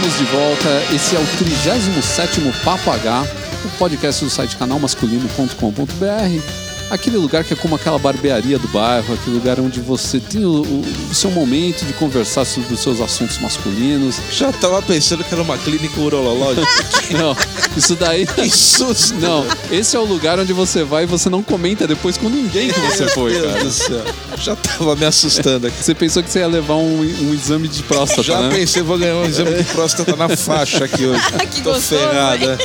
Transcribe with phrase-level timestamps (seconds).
[0.00, 0.94] Estamos de volta.
[0.94, 3.22] Esse é o 37 Papo H,
[3.66, 6.69] o podcast do site canalmasculino.com.br.
[6.90, 10.62] Aquele lugar que é como aquela barbearia do bairro, aquele lugar onde você tem o,
[10.62, 14.16] o- seu momento de conversar sobre os seus assuntos masculinos.
[14.32, 16.66] Já tava pensando que era uma clínica urológica.
[17.16, 17.36] Não,
[17.76, 18.26] isso daí.
[18.26, 19.14] que susto!
[19.20, 22.68] Não, esse é o lugar onde você vai e você não comenta depois com ninguém
[22.72, 23.64] que você foi, Meu Deus cara.
[23.64, 24.04] do céu.
[24.38, 25.82] Já tava me assustando aqui.
[25.82, 28.48] Você pensou que você ia levar um, um exame de próstata, Já né?
[28.54, 31.20] pensei, vou ganhar um exame de próstata na faixa aqui hoje.
[31.50, 32.58] Que Tô gostoso, ferrada.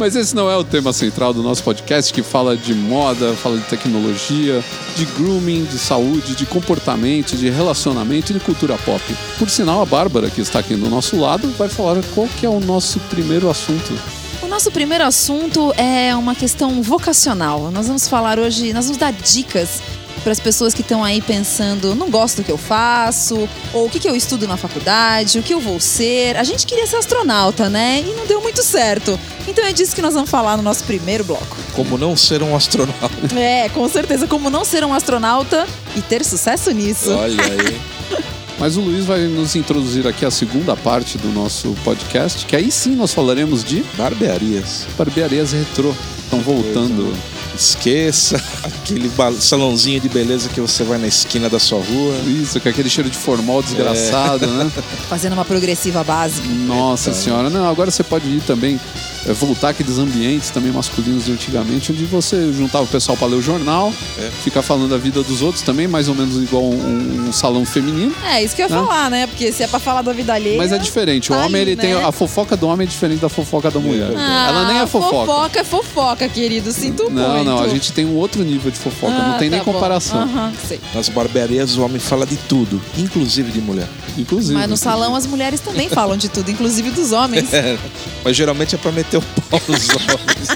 [0.00, 3.58] Mas esse não é o tema central do nosso podcast, que fala de moda, fala
[3.58, 4.64] de tecnologia,
[4.96, 9.02] de grooming, de saúde, de comportamento, de relacionamento e de cultura pop.
[9.38, 12.48] Por sinal, a Bárbara, que está aqui do nosso lado, vai falar qual que é
[12.48, 13.92] o nosso primeiro assunto.
[14.40, 17.70] O nosso primeiro assunto é uma questão vocacional.
[17.70, 19.82] Nós vamos falar hoje, nós vamos dar dicas
[20.22, 23.90] para as pessoas que estão aí pensando, não gosto do que eu faço, ou o
[23.90, 26.36] que, que eu estudo na faculdade, o que eu vou ser.
[26.36, 28.00] A gente queria ser astronauta, né?
[28.00, 29.18] E não deu muito certo.
[29.46, 31.56] Então é disso que nós vamos falar no nosso primeiro bloco.
[31.74, 33.10] Como não ser um astronauta.
[33.40, 35.66] É, com certeza, como não ser um astronauta
[35.96, 37.10] e ter sucesso nisso.
[37.12, 37.80] Olha aí.
[38.58, 42.70] Mas o Luiz vai nos introduzir aqui a segunda parte do nosso podcast, que aí
[42.70, 44.86] sim nós falaremos de Barbearias.
[44.98, 45.94] barbearias retrô.
[46.24, 47.10] Estão voltando.
[47.56, 52.14] Esqueça aquele salãozinho de beleza que você vai na esquina da sua rua.
[52.26, 54.70] Isso, com aquele cheiro de formal desgraçado, né?
[55.08, 56.46] Fazendo uma progressiva básica.
[56.48, 58.78] Nossa senhora, não, agora você pode ir também,
[59.26, 63.36] é, voltar aqueles ambientes também masculinos de antigamente, onde você juntava o pessoal para ler
[63.36, 64.30] o jornal, É.
[64.42, 68.14] ficar falando da vida dos outros também, mais ou menos igual um, um salão feminino.
[68.24, 68.82] É, isso que eu ia Né?
[68.82, 69.26] falar, né?
[69.26, 70.56] Porque se é pra falar da vida alheia.
[70.56, 72.04] Mas é diferente, o tá homem ali, ele tem né?
[72.04, 74.10] a fofoca do homem é diferente da fofoca da mulher.
[74.16, 75.26] Ah, Ela nem é fofoca.
[75.26, 76.72] Fofoca é fofoca, querido.
[76.72, 77.20] Sinto muito.
[77.44, 79.72] Não, a gente tem um outro nível de fofoca, não Ah, tem nem tá bom.
[79.72, 80.28] comparação.
[80.66, 80.80] Sei.
[80.94, 83.88] Nas barbearias o homem fala de tudo, inclusive de mulher.
[84.18, 84.54] Inclusive.
[84.54, 87.50] Mas no salão as mulheres também falam de tudo, inclusive dos homens.
[87.54, 87.76] É,
[88.24, 90.48] mas geralmente é pra meter o pau nos homens.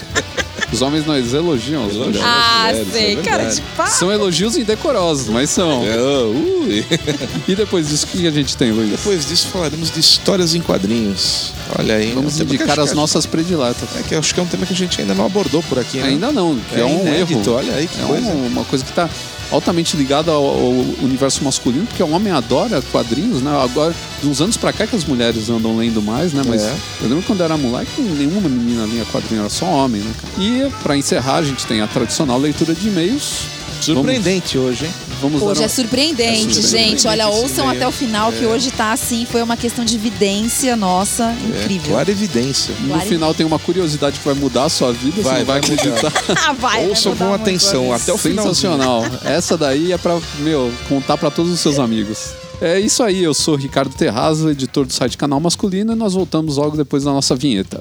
[0.74, 2.20] Os homens nós elogiam as mulheres.
[2.22, 3.86] ah, mulheres, sei, é cara de pau.
[3.86, 5.84] São elogios indecorosos, mas são.
[5.84, 6.84] É, ui.
[7.46, 8.90] E depois disso, o que a gente tem, Luiz?
[8.90, 11.52] Depois disso falaremos de histórias em quadrinhos.
[11.78, 12.12] Olha aí.
[12.12, 13.88] Vamos é um indicar as nossas prediletas.
[13.98, 15.98] É que acho que é um tema que a gente ainda não abordou por aqui,
[15.98, 16.08] né?
[16.08, 17.56] Ainda não, que é, um inédito, erro.
[17.58, 18.26] Olha aí que É coisa.
[18.28, 19.08] um- uma coisa que está
[19.50, 20.70] altamente ligada ao, ao
[21.02, 23.50] universo masculino, porque o homem adora quadrinhos, né?
[23.62, 26.42] Agora, de uns anos pra cá que as mulheres andam lendo mais, né?
[26.46, 26.74] Mas É.
[27.02, 30.12] eu lembro quando era moleque, nenhuma menina lia quadrinho, era só homem, né?
[30.20, 30.32] cara?
[30.44, 33.42] E pra encerrar, a gente tem a tradicional leitura de e-mails.
[33.80, 34.92] Surpreendente hoje, hein?
[35.20, 37.06] Vamos, vamos Hoje dar é surpreendente, É surpreendente gente.
[37.08, 39.26] Olha, ouçam até o final que hoje tá assim.
[39.26, 41.24] Foi uma questão de evidência nossa
[41.54, 41.92] É, incrível.
[41.92, 42.74] clara evidência.
[42.80, 43.08] No Claro.
[43.08, 45.82] final tem uma curiosidade que vai mudar a sua vida, Vai, você vai, vai mudar.
[45.98, 46.12] acreditar.
[46.48, 46.86] Ah, vai.
[46.88, 48.44] Ouçam vai com atenção, a até o final.
[48.46, 49.02] Sensacional.
[49.24, 52.30] Essa daí é pra, meu, contar pra todos os seus amigos.
[52.60, 56.56] É isso aí, eu sou Ricardo Terrazo, editor do site Canal Masculino, e nós voltamos
[56.56, 57.80] logo depois da nossa vinheta.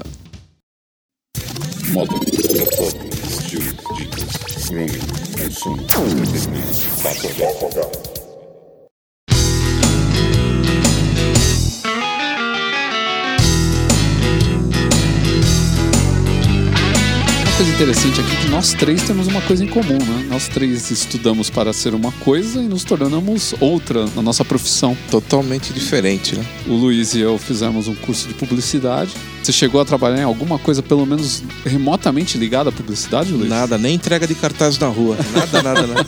[3.97, 4.87] Dicas, grooming,
[5.51, 5.75] Sim,
[6.09, 6.89] simplesmente.
[7.03, 8.02] Bate-boca,
[17.63, 20.27] coisa interessante aqui é que nós três temos uma coisa em comum, né?
[20.29, 24.97] Nós três estudamos para ser uma coisa e nos tornamos outra na nossa profissão.
[25.09, 26.45] Totalmente diferente, né?
[26.67, 29.13] O Luiz e eu fizemos um curso de publicidade.
[29.41, 33.49] Você chegou a trabalhar em alguma coisa, pelo menos remotamente ligada à publicidade, Luiz?
[33.49, 35.17] Nada, nem entrega de cartaz na rua.
[35.33, 36.05] Nada, nada, né?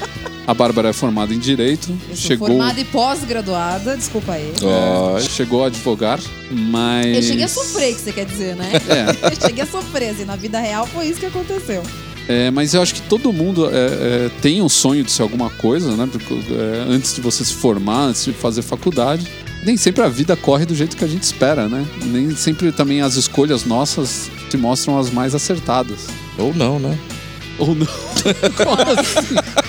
[0.50, 1.96] A Bárbara é formada em Direito.
[2.08, 4.52] Eu chegou, formada e pós-graduada, desculpa aí.
[4.64, 6.18] Ó, chegou a advogar,
[6.50, 7.06] mas...
[7.18, 8.72] Eu cheguei a sofrer, que você quer dizer, né?
[8.88, 9.30] É.
[9.30, 11.84] Eu cheguei a sofrer, assim, na vida real foi isso que aconteceu.
[12.26, 13.76] É, mas eu acho que todo mundo é,
[14.26, 16.08] é, tem um sonho de ser alguma coisa, né?
[16.10, 19.28] Porque, é, antes de você se formar, antes de fazer faculdade.
[19.64, 21.86] Nem sempre a vida corre do jeito que a gente espera, né?
[22.06, 26.08] Nem sempre também as escolhas nossas te mostram as mais acertadas.
[26.36, 26.98] ou não, né?
[27.56, 27.86] Ou não.
[28.56, 29.59] Como assim?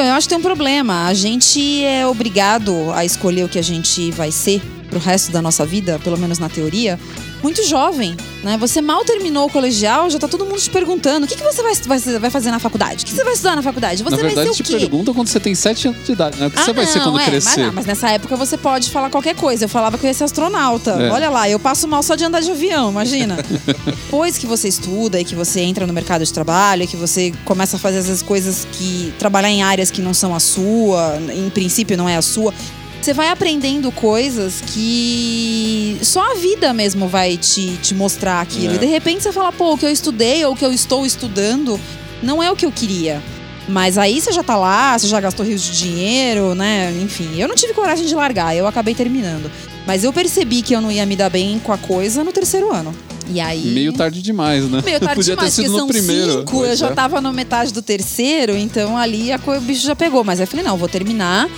[0.00, 1.08] Então, eu acho que tem um problema.
[1.08, 5.42] A gente é obrigado a escolher o que a gente vai ser pro resto da
[5.42, 6.98] nossa vida, pelo menos na teoria,
[7.42, 8.56] muito jovem, né?
[8.58, 11.62] Você mal terminou o colegial, já tá todo mundo te perguntando: o que, que você
[11.62, 13.04] vai, vai, vai fazer na faculdade?
[13.04, 14.02] O que você vai estudar na faculdade?
[14.02, 14.76] Você Na verdade, vai te ser o quê?
[14.86, 16.46] perguntam quando você tem 7 anos de idade, né?
[16.46, 17.48] O que Ah, você vai ser quando é, crescer?
[17.48, 19.64] Mas, não, mas nessa época você pode falar qualquer coisa.
[19.64, 20.90] Eu falava que eu ia ser astronauta.
[20.92, 21.10] É.
[21.10, 23.36] Olha lá, eu passo mal só de andar de avião, imagina.
[23.86, 27.32] Depois que você estuda e que você entra no mercado de trabalho, e que você
[27.44, 29.12] começa a fazer essas coisas que.
[29.18, 32.52] trabalhar em áreas que não são a sua, em princípio não é a sua.
[33.00, 38.72] Você vai aprendendo coisas que só a vida mesmo vai te, te mostrar aquilo.
[38.72, 38.76] É.
[38.76, 41.06] E de repente você fala, pô, o que eu estudei ou o que eu estou
[41.06, 41.80] estudando
[42.22, 43.22] não é o que eu queria.
[43.68, 46.92] Mas aí você já tá lá, você já gastou rios de dinheiro, né?
[47.02, 49.50] Enfim, eu não tive coragem de largar, eu acabei terminando.
[49.86, 52.72] Mas eu percebi que eu não ia me dar bem com a coisa no terceiro
[52.72, 52.94] ano.
[53.32, 53.64] E aí.
[53.66, 54.82] Meio tarde demais, né?
[54.84, 56.40] Meio tarde Podia demais, ter sido porque no são primeiro.
[56.40, 56.92] cinco, eu já é.
[56.94, 60.24] tava na metade do terceiro, então ali a co- o bicho já pegou.
[60.24, 61.48] Mas aí eu falei, não, vou terminar,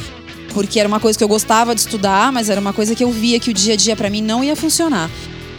[0.53, 3.11] porque era uma coisa que eu gostava de estudar, mas era uma coisa que eu
[3.11, 5.11] via que o dia a dia pra mim não ia funcionar.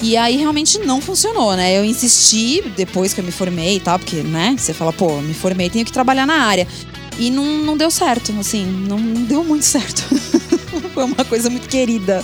[0.01, 1.77] E aí realmente não funcionou, né?
[1.77, 5.33] Eu insisti depois que eu me formei e tal, porque, né, você fala, pô, me
[5.33, 6.67] formei, tenho que trabalhar na área.
[7.17, 10.03] E não, não deu certo, assim, não, não deu muito certo.
[10.93, 12.23] Foi uma coisa muito querida.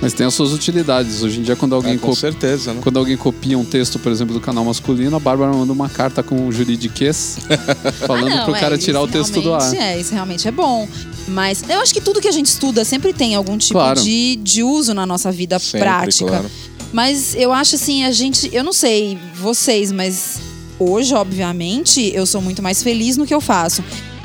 [0.00, 1.22] Mas tem as suas utilidades.
[1.22, 2.80] Hoje em dia, quando alguém É, com co- certeza, né?
[2.82, 6.22] Quando alguém copia um texto, por exemplo, do canal masculino, a Bárbara manda uma carta
[6.22, 7.38] com juridiquês
[8.06, 9.60] falando Ah, não, pro cara é, tirar o texto do ar.
[9.62, 10.86] realmente É, isso realmente é bom.
[11.28, 14.00] Mas eu acho que tudo que a gente estuda sempre tem algum tipo Claro.
[14.00, 16.26] de, de uso na nossa vida Sempre, prática.
[16.26, 16.50] claro.
[16.92, 18.48] Mas eu acho assim, a gente.
[18.52, 20.38] Eu não sei vocês, mas
[20.78, 23.82] hoje, obviamente, eu sou muito mais feliz no que eu faço.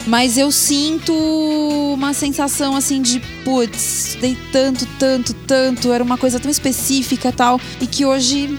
[0.07, 1.13] Mas eu sinto
[1.93, 7.31] uma sensação assim de, putz, dei tanto, tanto, tanto, era uma coisa tão específica e
[7.31, 8.57] tal, e que hoje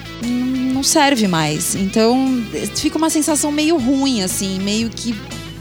[0.73, 1.75] não serve mais.
[1.75, 2.45] Então,
[2.77, 5.15] fica uma sensação meio ruim, assim, meio que.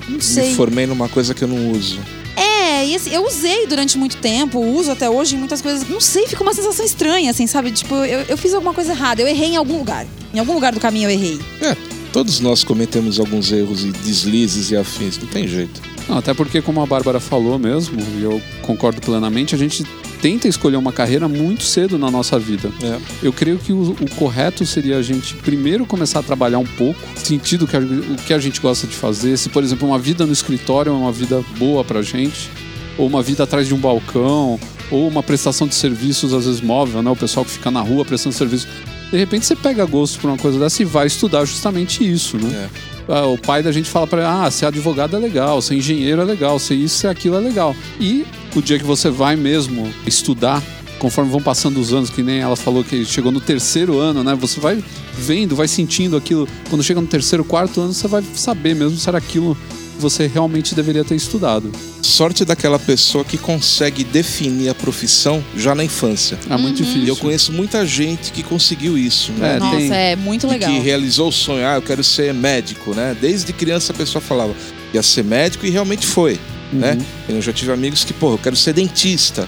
[0.07, 0.49] Não sei.
[0.49, 1.99] Me formei numa coisa que eu não uso.
[2.35, 5.87] É, e assim, eu usei durante muito tempo, uso até hoje em muitas coisas.
[5.87, 7.71] Não sei, fica uma sensação estranha, assim, sabe?
[7.71, 10.05] Tipo, eu, eu fiz alguma coisa errada, eu errei em algum lugar.
[10.33, 11.39] Em algum lugar do caminho eu errei.
[11.61, 11.75] É,
[12.11, 15.81] todos nós cometemos alguns erros e deslizes e afins, não tem jeito.
[16.07, 19.85] Não, até porque, como a Bárbara falou mesmo, e eu concordo plenamente, a gente
[20.21, 22.71] tenta escolher uma carreira muito cedo na nossa vida.
[22.83, 22.99] É.
[23.23, 26.99] Eu creio que o, o correto seria a gente primeiro começar a trabalhar um pouco,
[27.15, 29.35] sentido que a, o que a gente gosta de fazer.
[29.37, 32.49] Se, por exemplo, uma vida no escritório é uma vida boa pra gente,
[32.97, 34.59] ou uma vida atrás de um balcão,
[34.91, 37.09] ou uma prestação de serviços, às vezes móvel, né?
[37.09, 38.67] O pessoal que fica na rua prestando serviço.
[39.11, 42.69] De repente você pega gosto por uma coisa dessa e vai estudar justamente isso, né?
[43.07, 43.13] É.
[43.13, 46.21] Ah, o pai da gente fala pra ele, ah, ser advogado é legal, ser engenheiro
[46.21, 47.75] é legal, ser isso, ser aquilo é legal.
[47.99, 48.25] E
[48.55, 50.63] o dia que você vai mesmo estudar,
[50.97, 54.33] conforme vão passando os anos, que nem ela falou que chegou no terceiro ano, né?
[54.35, 54.81] Você vai
[55.13, 56.47] vendo, vai sentindo aquilo.
[56.69, 59.57] Quando chega no terceiro, quarto ano, você vai saber mesmo se era aquilo
[60.01, 61.71] você realmente deveria ter estudado.
[62.01, 66.37] Sorte daquela pessoa que consegue definir a profissão já na infância.
[66.49, 66.85] É muito Uhum.
[66.85, 67.03] difícil.
[67.03, 69.55] E eu conheço muita gente que conseguiu isso, né?
[69.55, 70.71] É, Nossa, tem- é muito E legal.
[70.71, 73.15] que realizou o sonho, ah, eu quero ser médico, né?
[73.19, 74.53] Desde criança a pessoa falava,
[74.93, 76.39] ia ser médico e realmente foi,
[76.73, 76.97] né?
[77.29, 77.35] Uhum.
[77.37, 79.47] Eu já tive amigos que, pô, eu quero ser dentista.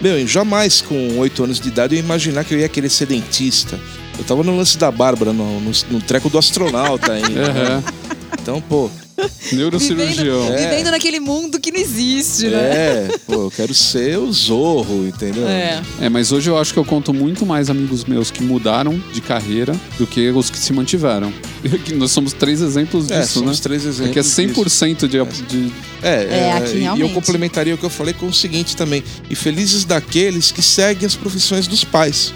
[0.00, 2.90] Meu, e jamais com oito anos de idade eu ia imaginar que eu ia querer
[2.90, 3.78] ser dentista.
[4.18, 7.28] Eu tava no lance da Bárbara, no, no, no treco do astronauta ainda.
[7.52, 7.60] né?
[7.70, 7.84] Aham.
[8.40, 8.90] Então, pô,
[9.52, 10.52] Neurocirurgião.
[10.52, 10.68] É.
[10.68, 12.56] Vivendo naquele mundo que não existe, né?
[12.58, 15.46] é, pô, eu quero ser o Zorro, entendeu?
[15.46, 15.82] É.
[16.00, 19.20] É, mas hoje eu acho que eu conto muito mais amigos meus que mudaram de
[19.20, 21.32] carreira do que os que se mantiveram.
[21.90, 23.44] E Nós somos três exemplos É, disso, né?
[23.46, 24.06] somos três exemplos.
[24.06, 24.40] Porque é disso.
[24.40, 25.72] 100% de, de.
[26.02, 29.02] É, É, aqui e eu complementaria o que eu falei com o seguinte também.
[29.30, 32.34] E felizes daqueles que seguem as profissões dos pais.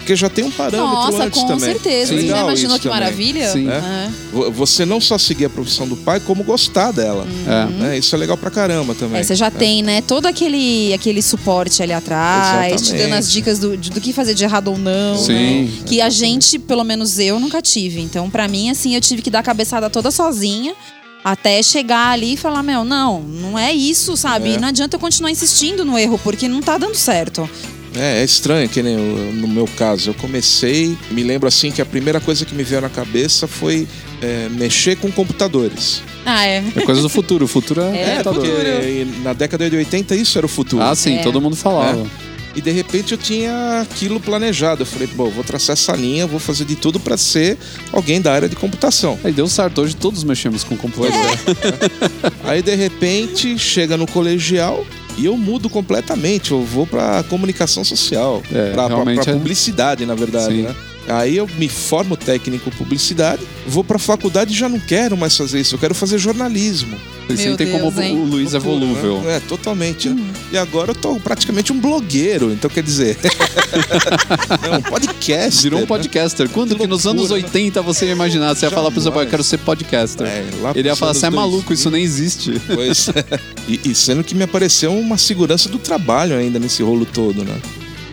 [0.00, 1.72] Porque já tem um parâmetro Nossa, antes com também.
[1.72, 2.12] certeza.
[2.14, 2.20] Sim.
[2.22, 2.98] Você já imaginou que também.
[3.00, 3.52] maravilha?
[3.52, 3.68] Sim.
[3.68, 4.10] É.
[4.32, 7.26] Vo- Você não só seguir a profissão do pai, como gostar dela.
[7.46, 7.66] É.
[7.82, 7.98] né?
[7.98, 9.14] Isso é legal pra caramba também.
[9.14, 9.20] Uhum.
[9.20, 13.02] É, você já tem, né, todo aquele, aquele suporte ali atrás, te Exatamente.
[13.04, 15.16] dando as dicas do, do que fazer de errado ou não.
[15.16, 15.64] Sim.
[15.64, 15.70] né?
[15.86, 18.00] Que a gente, pelo menos eu, nunca tive.
[18.00, 20.74] Então, pra mim, assim, eu tive que dar a cabeçada toda sozinha.
[21.22, 24.54] Até chegar ali e falar, meu, não, não é isso, sabe?
[24.54, 24.58] É.
[24.58, 27.48] Não adianta eu continuar insistindo no erro, porque não tá dando certo.
[27.96, 30.10] É, é estranho, que nem eu- no meu caso.
[30.10, 33.86] Eu comecei, me lembro assim que a primeira coisa que me veio na cabeça foi
[34.22, 36.02] é, mexer com computadores.
[36.26, 36.62] Ah, é.
[36.76, 37.46] É coisa do futuro.
[37.46, 38.42] O futuro é, É, computador.
[38.42, 40.82] porque na década de 80 isso era o futuro.
[40.82, 41.22] Ah, sim, É.
[41.22, 42.06] todo mundo falava.
[42.54, 44.82] E de repente eu tinha aquilo planejado.
[44.82, 47.56] Eu falei, bom, vou traçar essa linha, vou fazer de tudo pra ser
[47.92, 49.18] alguém da área de computação.
[49.24, 49.80] Aí deu certo.
[49.80, 51.16] Hoje todos mexemos com computador.
[52.44, 54.84] Aí de repente chega no colegial
[55.20, 56.50] e eu mudo completamente.
[56.52, 60.62] Eu vou pra comunicação social, É, pra, pra- realmente pra é- publicidade, na verdade, Sim.
[60.62, 60.74] né?
[61.08, 65.36] Aí eu me formo técnico em publicidade, vou pra faculdade e já não quero mais
[65.36, 66.96] fazer isso, eu quero fazer jornalismo.
[67.36, 68.16] Sentem Deus, como hein?
[68.16, 68.64] o Luiz é né?
[68.64, 69.22] volúvel.
[69.28, 70.08] É, totalmente.
[70.08, 70.20] né?
[70.52, 73.16] E agora eu tô praticamente um blogueiro, então quer dizer.
[74.62, 75.62] é um podcast.
[75.62, 75.86] Virou um né?
[75.86, 76.48] podcaster.
[76.48, 77.46] Quando Que que nos anos loucura, né?
[77.46, 78.54] 80 você ia imaginar?
[78.54, 80.26] Você ia falar pro seu pai, eu quero ser podcaster.
[80.26, 81.40] É, lá Ele ia falar, você é 2000.
[81.40, 82.60] maluco, isso nem existe.
[82.74, 83.40] Pois é.
[83.68, 87.54] E, e sendo que me apareceu uma segurança do trabalho ainda nesse rolo todo, né?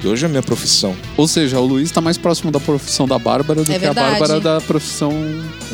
[0.01, 0.95] Que hoje é a minha profissão.
[1.15, 3.99] Ou seja, o Luiz tá mais próximo da profissão da Bárbara do É que verdade.
[3.99, 5.11] a Bárbara da profissão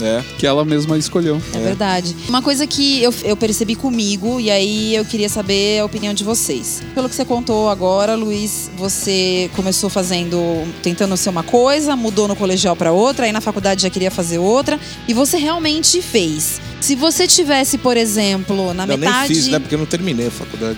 [0.01, 0.23] É.
[0.37, 1.41] que ela mesma escolheu.
[1.53, 2.15] É verdade.
[2.29, 6.23] Uma coisa que eu, eu percebi comigo, e aí eu queria saber a opinião de
[6.23, 6.81] vocês.
[6.95, 10.37] Pelo que você contou agora, Luiz, você começou fazendo,
[10.81, 14.37] tentando ser uma coisa, mudou no colegial para outra, aí na faculdade já queria fazer
[14.37, 16.61] outra, e você realmente fez.
[16.79, 19.27] Se você tivesse, por exemplo, na eu metade.
[19.33, 19.59] nem fiz, né?
[19.59, 20.77] Porque eu não terminei a faculdade.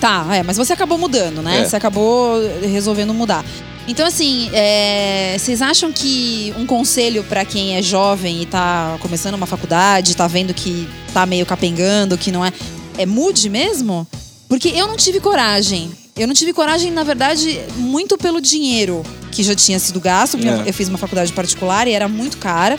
[0.00, 1.60] Tá, é, mas você acabou mudando, né?
[1.60, 1.64] É.
[1.64, 3.44] Você acabou resolvendo mudar.
[3.86, 9.34] Então, assim, é, vocês acham que um conselho pra quem é jovem e tá começando
[9.34, 12.52] uma faculdade, tá vendo que tá meio capengando, que não é.
[12.96, 14.06] É mude mesmo?
[14.48, 15.90] Porque eu não tive coragem.
[16.16, 19.02] Eu não tive coragem, na verdade, muito pelo dinheiro
[19.32, 20.62] que já tinha sido gasto, porque É.
[20.68, 22.78] eu fiz uma faculdade particular e era muito cara.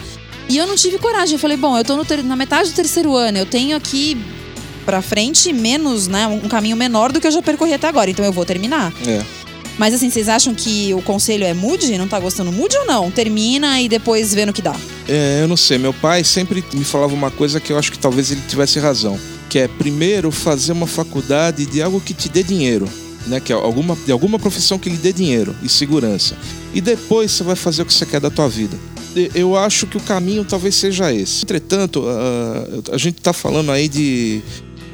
[0.50, 1.34] E eu não tive coragem.
[1.36, 4.18] Eu falei, bom, eu tô ter- na metade do terceiro ano, eu tenho aqui
[4.86, 6.28] pra frente menos, né?
[6.28, 8.10] Um caminho menor do que eu já percorri até agora.
[8.10, 8.94] Então eu vou terminar.
[9.08, 9.24] É.
[9.78, 11.98] Mas assim, vocês acham que o conselho é mude?
[11.98, 12.52] Não tá gostando?
[12.52, 13.10] Mude ou não?
[13.10, 14.76] Termina e depois vê no que dá.
[15.08, 15.78] É, eu não sei.
[15.78, 19.20] Meu pai sempre me falava uma coisa que eu acho que talvez ele tivesse razão.
[19.50, 22.88] Que é primeiro fazer uma faculdade de algo que te dê dinheiro.
[23.28, 26.36] Né, que é alguma, de alguma profissão que lhe dê dinheiro e segurança.
[26.74, 28.76] E depois você vai fazer o que você quer da tua vida.
[29.36, 31.44] Eu acho que o caminho talvez seja esse.
[31.44, 34.42] Entretanto, ah, a gente está falando aí de,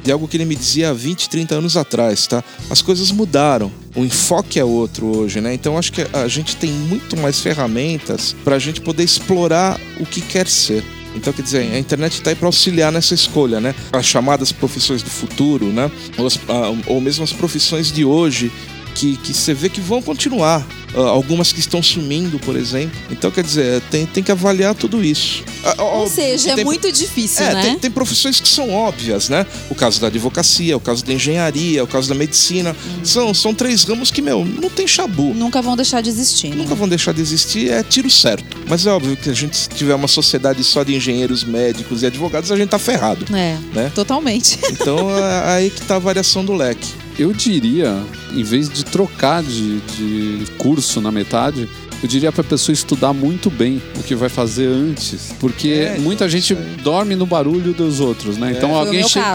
[0.02, 2.42] de algo que ele me dizia há 20, 30 anos atrás, tá?
[2.70, 3.70] As coisas mudaram.
[3.94, 5.52] O enfoque é outro hoje, né?
[5.54, 10.06] Então acho que a gente tem muito mais ferramentas para a gente poder explorar o
[10.06, 10.84] que quer ser.
[11.16, 13.74] Então, quer dizer, a internet está aí para auxiliar nessa escolha, né?
[13.92, 15.90] As chamadas profissões do futuro, né?
[16.16, 18.52] Ou, as- ah, ou mesmo as profissões de hoje
[18.98, 20.66] que, que você vê que vão continuar.
[20.94, 22.98] Ah, algumas que estão sumindo, por exemplo.
[23.10, 25.44] Então, quer dizer, tem, tem que avaliar tudo isso.
[25.76, 27.62] Ó, Ou ó, seja, é tem- muito difícil, é, né?
[27.62, 29.46] tem, tem profissões que são óbvias, né?
[29.70, 32.70] O caso da advocacia, o caso da engenharia, o caso da medicina.
[32.98, 33.04] Uhum.
[33.04, 35.34] São, são três ramos que, meu, não tem chabu.
[35.34, 36.56] Nunca vão deixar de existir, né?
[36.56, 38.56] Nunca vão deixar de existir, é tiro certo.
[38.66, 42.06] Mas é óbvio que a gente se tiver uma sociedade só de engenheiros, médicos e
[42.06, 43.26] advogados, a gente tá ferrado.
[43.36, 43.92] É, Né?
[43.94, 44.58] totalmente.
[44.72, 46.88] Então é aí que tá a variação do leque.
[47.18, 48.00] Eu diria,
[48.32, 51.68] em vez de trocar de, de curso na metade,
[52.02, 55.34] eu diria pra pessoa estudar muito bem o que vai fazer antes.
[55.40, 58.52] Porque É, muita então, gente dorme no barulho dos outros, né?
[58.56, 59.26] Então Foi o alguém chega.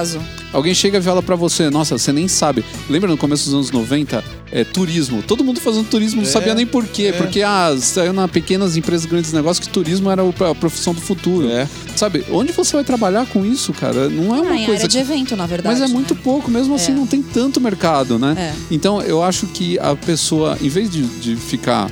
[0.53, 2.63] Alguém chega e fala pra você, nossa, você nem sabe.
[2.88, 4.24] Lembra no começo dos anos 90?
[4.51, 5.24] É, turismo.
[5.24, 7.05] Todo mundo fazendo turismo, não É, sabia nem por quê.
[7.07, 7.12] é.
[7.12, 11.50] Porque ah, saiu na pequenas empresas, grandes negócios, que turismo era a profissão do futuro.
[11.50, 11.67] É.
[11.95, 14.07] Sabe, onde você vai trabalhar com isso, cara?
[14.10, 14.81] Não é Ah, uma em coisa.
[14.83, 15.79] área de evento, na verdade.
[15.79, 16.22] Mas é muito né?
[16.24, 16.95] pouco, mesmo assim É.
[16.95, 18.36] não tem tanto mercado, né?
[18.38, 18.53] É.
[18.69, 21.89] Então eu acho que a pessoa, em vez de, de ficar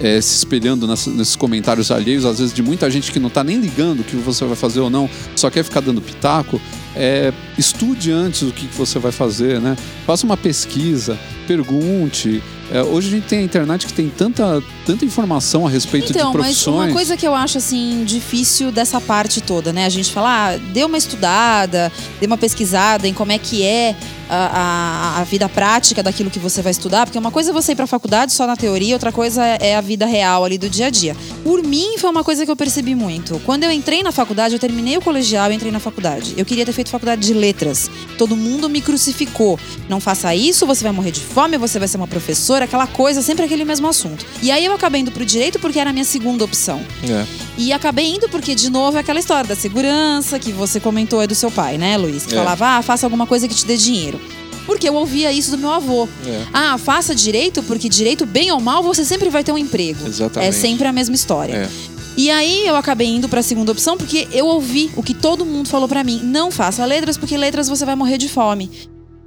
[0.00, 3.42] é, se espelhando nessa- nesses comentários alheios, às vezes de muita gente que não tá
[3.42, 6.60] nem ligando o que você vai fazer ou não, só quer ficar dando pitaco,
[6.98, 9.76] é, estude antes o que você vai fazer, né?
[10.04, 12.42] Faça uma pesquisa, pergunte.
[12.72, 16.32] É, hoje a gente tem a internet que tem tanta, tanta informação a respeito Então,
[16.32, 16.86] de mas profissões.
[16.86, 19.84] uma coisa que eu acho assim difícil dessa parte toda, né?
[19.84, 23.94] A gente fala, ah, dê uma estudada, dê uma pesquisada em como é que é
[24.30, 27.72] a, a, a vida prática daquilo que você vai estudar, porque uma coisa é você
[27.72, 30.86] ir pra faculdade só na teoria, outra coisa é a vida real ali do dia
[30.86, 31.14] a dia.
[31.44, 33.40] Por mim, foi uma coisa que eu percebi muito.
[33.44, 36.32] Quando eu entrei na faculdade, eu terminei o colegial e entrei na faculdade.
[36.36, 37.90] Eu queria ter feito faculdade de letras.
[38.16, 39.58] Todo mundo me crucificou.
[39.88, 43.20] Não faça isso, você vai morrer de fome, você vai ser uma professora, aquela coisa,
[43.22, 44.24] sempre aquele mesmo assunto.
[44.42, 46.80] E aí eu acabei indo pro direito porque era a minha segunda opção.
[47.04, 47.26] É.
[47.58, 51.26] E acabei indo porque, de novo, é aquela história da segurança que você comentou é
[51.26, 52.24] do seu pai, né, Luiz?
[52.24, 52.38] Que É.
[52.38, 54.20] falava, ah, faça alguma coisa que te dê dinheiro.
[54.64, 56.08] Porque eu ouvia isso do meu avô.
[56.26, 56.44] É.
[56.52, 60.06] Ah, faça direito, porque direito, bem ou mal, você sempre vai ter um emprego.
[60.06, 60.48] Exatamente.
[60.48, 61.54] É sempre a mesma história.
[61.54, 61.68] É.
[62.16, 65.68] E aí eu acabei indo pra segunda opção porque eu ouvi o que todo mundo
[65.68, 66.20] falou pra mim.
[66.24, 68.70] Não faça letras, porque letras você vai morrer de fome.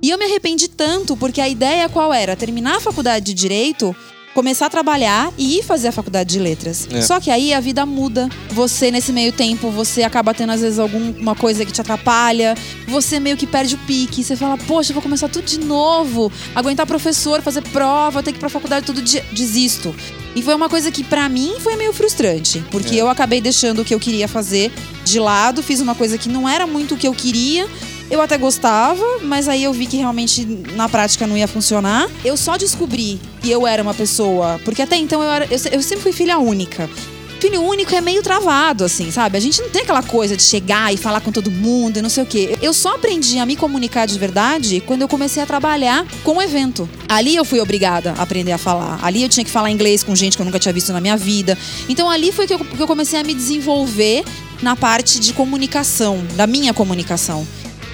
[0.03, 2.35] E eu me arrependi tanto, porque a ideia qual era?
[2.35, 3.95] Terminar a faculdade de Direito,
[4.33, 6.87] começar a trabalhar e ir fazer a faculdade de letras.
[6.91, 7.01] É.
[7.01, 8.29] Só que aí a vida muda.
[8.51, 12.55] Você, nesse meio tempo, você acaba tendo, às vezes, alguma coisa que te atrapalha.
[12.87, 14.23] Você meio que perde o pique.
[14.23, 16.31] Você fala, poxa, vou começar tudo de novo.
[16.55, 19.23] Aguentar professor, fazer prova, ter que ir pra faculdade todo dia.
[19.31, 19.93] Desisto.
[20.33, 22.63] E foi uma coisa que, pra mim, foi meio frustrante.
[22.71, 23.01] Porque É.
[23.01, 24.71] eu acabei deixando o que eu queria fazer
[25.03, 25.61] de lado.
[25.61, 27.67] Fiz uma coisa que não era muito o que eu queria.
[28.11, 32.09] Eu até gostava, mas aí eu vi que realmente na prática não ia funcionar.
[32.25, 34.59] Eu só descobri que eu era uma pessoa.
[34.65, 36.89] Porque até então eu, era, eu, eu sempre fui filha única.
[37.39, 39.37] Filho único é meio travado, assim, sabe?
[39.37, 42.09] A gente não tem aquela coisa de chegar e falar com todo mundo e não
[42.09, 42.57] sei o quê.
[42.61, 46.41] Eu só aprendi a me comunicar de verdade quando eu comecei a trabalhar com o
[46.41, 46.87] evento.
[47.07, 48.99] Ali eu fui obrigada a aprender a falar.
[49.01, 51.15] Ali eu tinha que falar inglês com gente que eu nunca tinha visto na minha
[51.15, 51.57] vida.
[51.87, 54.25] Então ali foi que eu, que eu comecei a me desenvolver
[54.61, 57.47] na parte de comunicação, da minha comunicação.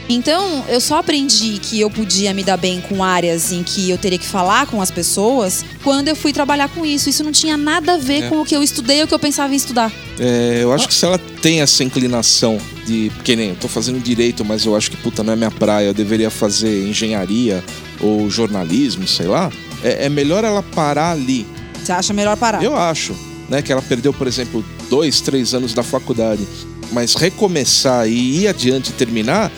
[0.09, 3.97] Então, eu só aprendi que eu podia me dar bem com áreas em que eu
[3.97, 7.09] teria que falar com as pessoas quando eu fui trabalhar com isso.
[7.09, 8.29] Isso não tinha nada a ver É.
[8.29, 9.91] com o que eu estudei ou o que eu pensava em estudar.
[10.17, 13.11] É, eu acho que se ela tem essa inclinação de.
[13.15, 15.87] Porque nem eu tô fazendo direito, mas eu acho que puta não é minha praia,
[15.87, 17.61] eu deveria fazer engenharia
[17.99, 19.51] ou jornalismo, sei lá.
[19.83, 21.45] É, é melhor ela parar ali.
[21.83, 22.63] Você acha melhor parar?
[22.63, 23.13] Eu acho,
[23.49, 23.61] né?
[23.61, 26.47] Que ela perdeu, por exemplo, dois, três anos da faculdade.
[26.93, 29.51] Mas recomeçar e ir adiante e terminar,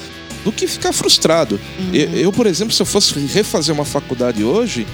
[0.50, 1.60] do que ficar frustrado.
[1.94, 4.86] Eu, eu, por exemplo, se eu fosse refazer uma faculdade hoje,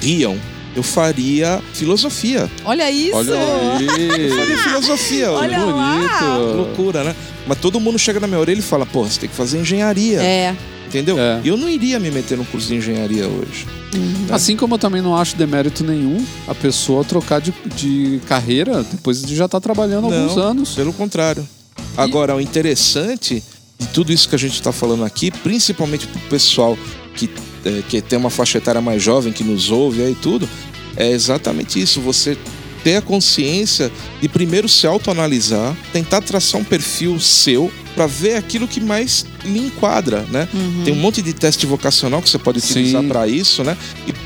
[0.00, 0.38] riam.
[0.74, 2.50] Eu faria filosofia.
[2.64, 3.14] Olha isso!
[3.14, 4.28] Olha aí.
[4.28, 5.30] Eu faria filosofia.
[5.32, 5.76] Olha bonito.
[5.76, 6.36] lá.
[6.36, 7.14] Loucura, né?
[7.46, 10.22] Mas todo mundo chega na minha orelha e fala, pô, você tem que fazer engenharia.
[10.22, 10.56] É.
[10.86, 11.18] Entendeu?
[11.18, 11.40] É.
[11.44, 13.66] E eu não iria me meter num curso de engenharia hoje.
[13.92, 14.28] Né?
[14.30, 19.22] Assim como eu também não acho demérito nenhum a pessoa trocar de, de carreira depois
[19.22, 20.22] de já estar trabalhando há Não.
[20.22, 20.74] alguns anos.
[20.74, 21.46] Pelo contrário.
[21.96, 23.42] Agora, o interessante
[23.82, 26.78] de tudo isso que a gente está falando aqui, principalmente pro pessoal
[27.14, 27.28] que,
[27.64, 30.48] é, que tem uma faixa etária mais jovem, que nos ouve aí tudo,
[30.96, 32.00] é exatamente isso.
[32.00, 32.36] Você
[32.84, 38.66] ter a consciência de primeiro se autoanalisar, tentar traçar um perfil seu para ver aquilo
[38.66, 40.48] que mais lhe enquadra, né?
[40.84, 43.76] Tem um monte de teste vocacional que você pode utilizar para isso, né?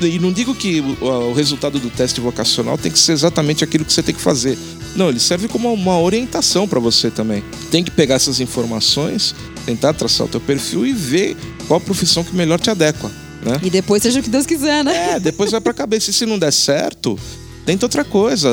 [0.01, 3.63] E, e não digo que o, o resultado do teste vocacional tem que ser exatamente
[3.63, 4.57] aquilo que você tem que fazer.
[4.95, 7.43] Não, ele serve como uma orientação para você também.
[7.69, 12.23] Tem que pegar essas informações, tentar traçar o teu perfil e ver qual a profissão
[12.23, 13.11] que melhor te adequa,
[13.43, 13.59] né?
[13.61, 15.15] E depois seja o que Deus quiser, né?
[15.15, 16.09] É, depois vai pra cabeça.
[16.09, 17.19] E se não der certo,
[17.67, 18.49] tenta outra coisa.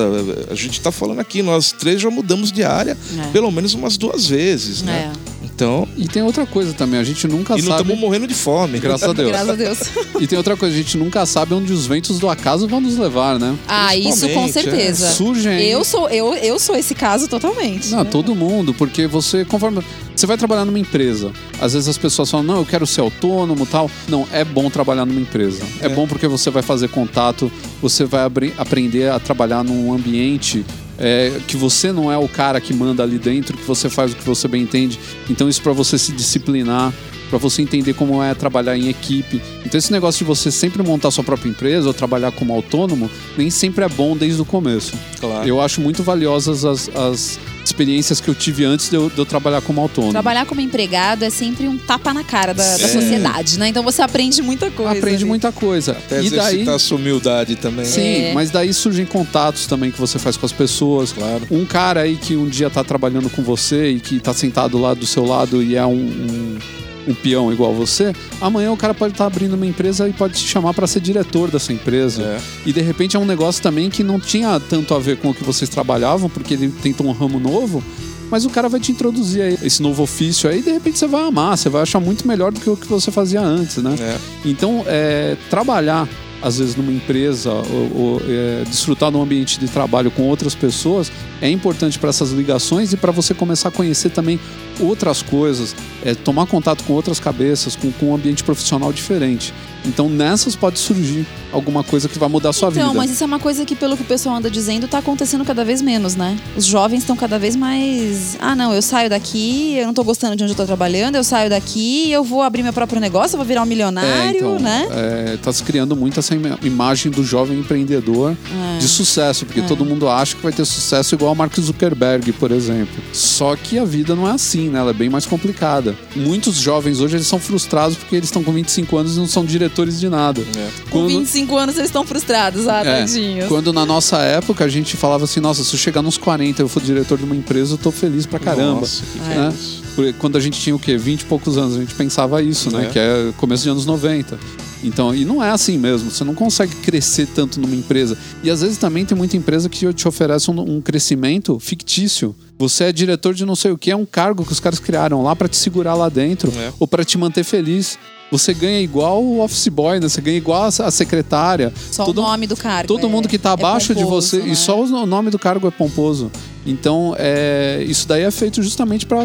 [0.50, 3.30] A gente tá falando aqui, nós três já mudamos de área É.
[3.30, 5.12] pelo menos umas duas vezes, né?
[5.14, 5.23] É.
[5.54, 7.82] Então, E tem outra coisa também, a gente nunca e não sabe.
[7.82, 8.80] estamos morrendo de fome.
[8.80, 9.28] Graças a Deus.
[9.28, 9.78] Graças a Deus.
[10.20, 12.96] E tem outra coisa, a gente nunca sabe onde os ventos do acaso vão nos
[12.96, 13.56] levar, né?
[13.68, 14.48] Ah, isso com é.
[14.48, 15.10] certeza.
[15.12, 15.60] Surgem.
[15.68, 17.90] Eu sou, eu, eu sou esse caso totalmente.
[17.90, 19.82] Não, todo mundo, porque você, conforme.
[20.14, 21.32] Você vai trabalhar numa empresa.
[21.60, 23.90] Às vezes as pessoas falam, não, eu quero ser autônomo tal.
[24.08, 25.62] Não, é bom trabalhar numa empresa.
[25.80, 25.88] É, É.
[25.88, 27.50] bom porque você vai fazer contato,
[27.82, 30.64] você vai abri- aprender a trabalhar num ambiente
[30.98, 34.16] é, que você não é o cara que manda ali dentro, que você faz o
[34.16, 34.98] que você bem entende.
[35.28, 36.92] Então, isso para você se disciplinar.
[37.30, 39.40] Pra você entender como é trabalhar em equipe.
[39.64, 43.50] Então, esse negócio de você sempre montar sua própria empresa ou trabalhar como autônomo, nem
[43.50, 44.92] sempre é bom desde o começo.
[45.18, 45.48] Claro.
[45.48, 49.26] Eu acho muito valiosas as, as experiências que eu tive antes de eu, de eu
[49.26, 50.12] trabalhar como autônomo.
[50.12, 52.88] Trabalhar como empregado é sempre um tapa na cara da, da É.
[52.88, 53.68] sociedade, né?
[53.68, 54.92] Então você aprende muita coisa.
[54.92, 55.24] Aprende ali.
[55.24, 55.92] muita coisa.
[55.92, 57.84] Até e daí, a sua humildade também.
[57.84, 57.90] né?
[57.90, 58.32] sim, É.
[58.34, 61.12] mas daí surgem contatos também que você faz com as pessoas.
[61.12, 61.46] Claro.
[61.50, 64.94] Um cara aí que um dia tá trabalhando com você e que tá sentado lá
[64.94, 66.58] do seu lado e é um, um,
[67.06, 70.46] um peão igual você, amanhã o cara pode estar abrindo uma empresa e pode te
[70.46, 72.22] chamar para ser diretor dessa empresa.
[72.22, 72.40] É.
[72.66, 75.34] E de repente é um negócio também que não tinha tanto a ver com o
[75.34, 77.82] que vocês trabalhavam, porque ele tentou um ramo novo.
[78.30, 81.06] Mas o cara vai te introduzir aí esse novo ofício aí, e de repente você
[81.06, 83.94] vai amar, você vai achar muito melhor do que o que você fazia antes, né?
[84.00, 84.18] É.
[84.44, 86.08] Então, é, trabalhar,
[86.44, 90.54] às vezes, numa empresa, ou, ou, é, desfrutar de um ambiente de trabalho com outras
[90.54, 94.38] pessoas, é importante para essas ligações e para você começar a conhecer também
[94.78, 99.54] outras coisas, é, tomar contato com outras cabeças, com, com um ambiente profissional diferente.
[99.84, 102.98] Então, nessas pode surgir alguma coisa que vai mudar a sua Então, vida.
[102.98, 105.64] mas isso é uma coisa que, pelo que o pessoal anda dizendo, tá acontecendo cada
[105.64, 106.36] vez menos, né?
[106.56, 108.36] Os jovens estão cada vez mais.
[108.40, 111.22] Ah, não, eu saio daqui, eu não tô gostando de onde eu tô trabalhando, eu
[111.24, 114.86] saio daqui, eu vou abrir meu próprio negócio, eu vou virar um milionário, então, né?
[114.90, 118.36] é, tá se criando muito essa ima- imagem do jovem empreendedor
[118.76, 118.78] É.
[118.78, 122.50] de sucesso, porque todo mundo acha que vai ter sucesso igual o Mark Zuckerberg, por
[122.50, 122.94] exemplo.
[123.12, 124.78] Só que a vida não é assim, né?
[124.80, 125.94] Ela é bem mais complicada.
[126.16, 129.44] Muitos jovens hoje eles são frustrados porque eles estão com 25 anos e não são
[129.44, 130.40] diretores de nada.
[130.56, 130.70] É.
[130.90, 133.48] Com Quando- 25 anos eles estão frustrados, ah, É, tadinhos.
[133.48, 136.64] Quando na nossa época a gente falava assim, nossa, se eu chegar nos 40 e
[136.64, 138.80] eu for diretor de uma empresa, eu tô feliz pra caramba.
[138.80, 139.52] Nossa, que né?
[139.52, 139.84] é?
[139.94, 140.96] Porque Quando a gente tinha o quê?
[140.96, 142.86] 20 e poucos anos, a gente pensava isso, né?
[142.86, 142.88] É.
[142.90, 144.38] Que é começo de anos 90.
[144.82, 146.10] Então, e não é assim mesmo.
[146.10, 148.18] Você não consegue crescer tanto numa empresa.
[148.42, 152.34] E às vezes também tem muita empresa que te oferece um, um crescimento fictício.
[152.58, 155.22] Você é diretor de não sei o que, é um cargo que os caras criaram
[155.22, 156.70] lá pra te segurar lá dentro É.
[156.78, 157.98] ou pra te manter feliz.
[158.36, 160.08] Você ganha igual o office boy, né?
[160.08, 161.72] Você ganha igual a, secretária.
[161.92, 162.88] Só todo- o nome do cargo.
[162.88, 164.48] Todo é- mundo que tá é abaixo de pomposo, você, né?
[164.48, 166.32] e só o nome do cargo é pomposo.
[166.66, 169.24] Então, é, isso daí é feito justamente para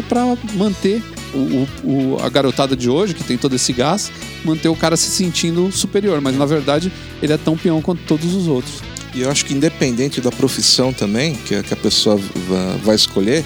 [0.54, 1.02] manter
[1.34, 1.68] o, o-
[2.14, 4.12] o- a garotada de hoje, que tem todo esse gás,
[4.44, 6.20] manter o cara se sentindo superior.
[6.20, 8.74] Mas, na verdade, ele é tão peão quanto todos os outros.
[9.12, 12.94] E eu acho que independente da profissão também, que, a- que a pessoa va- vai
[12.94, 13.44] escolher,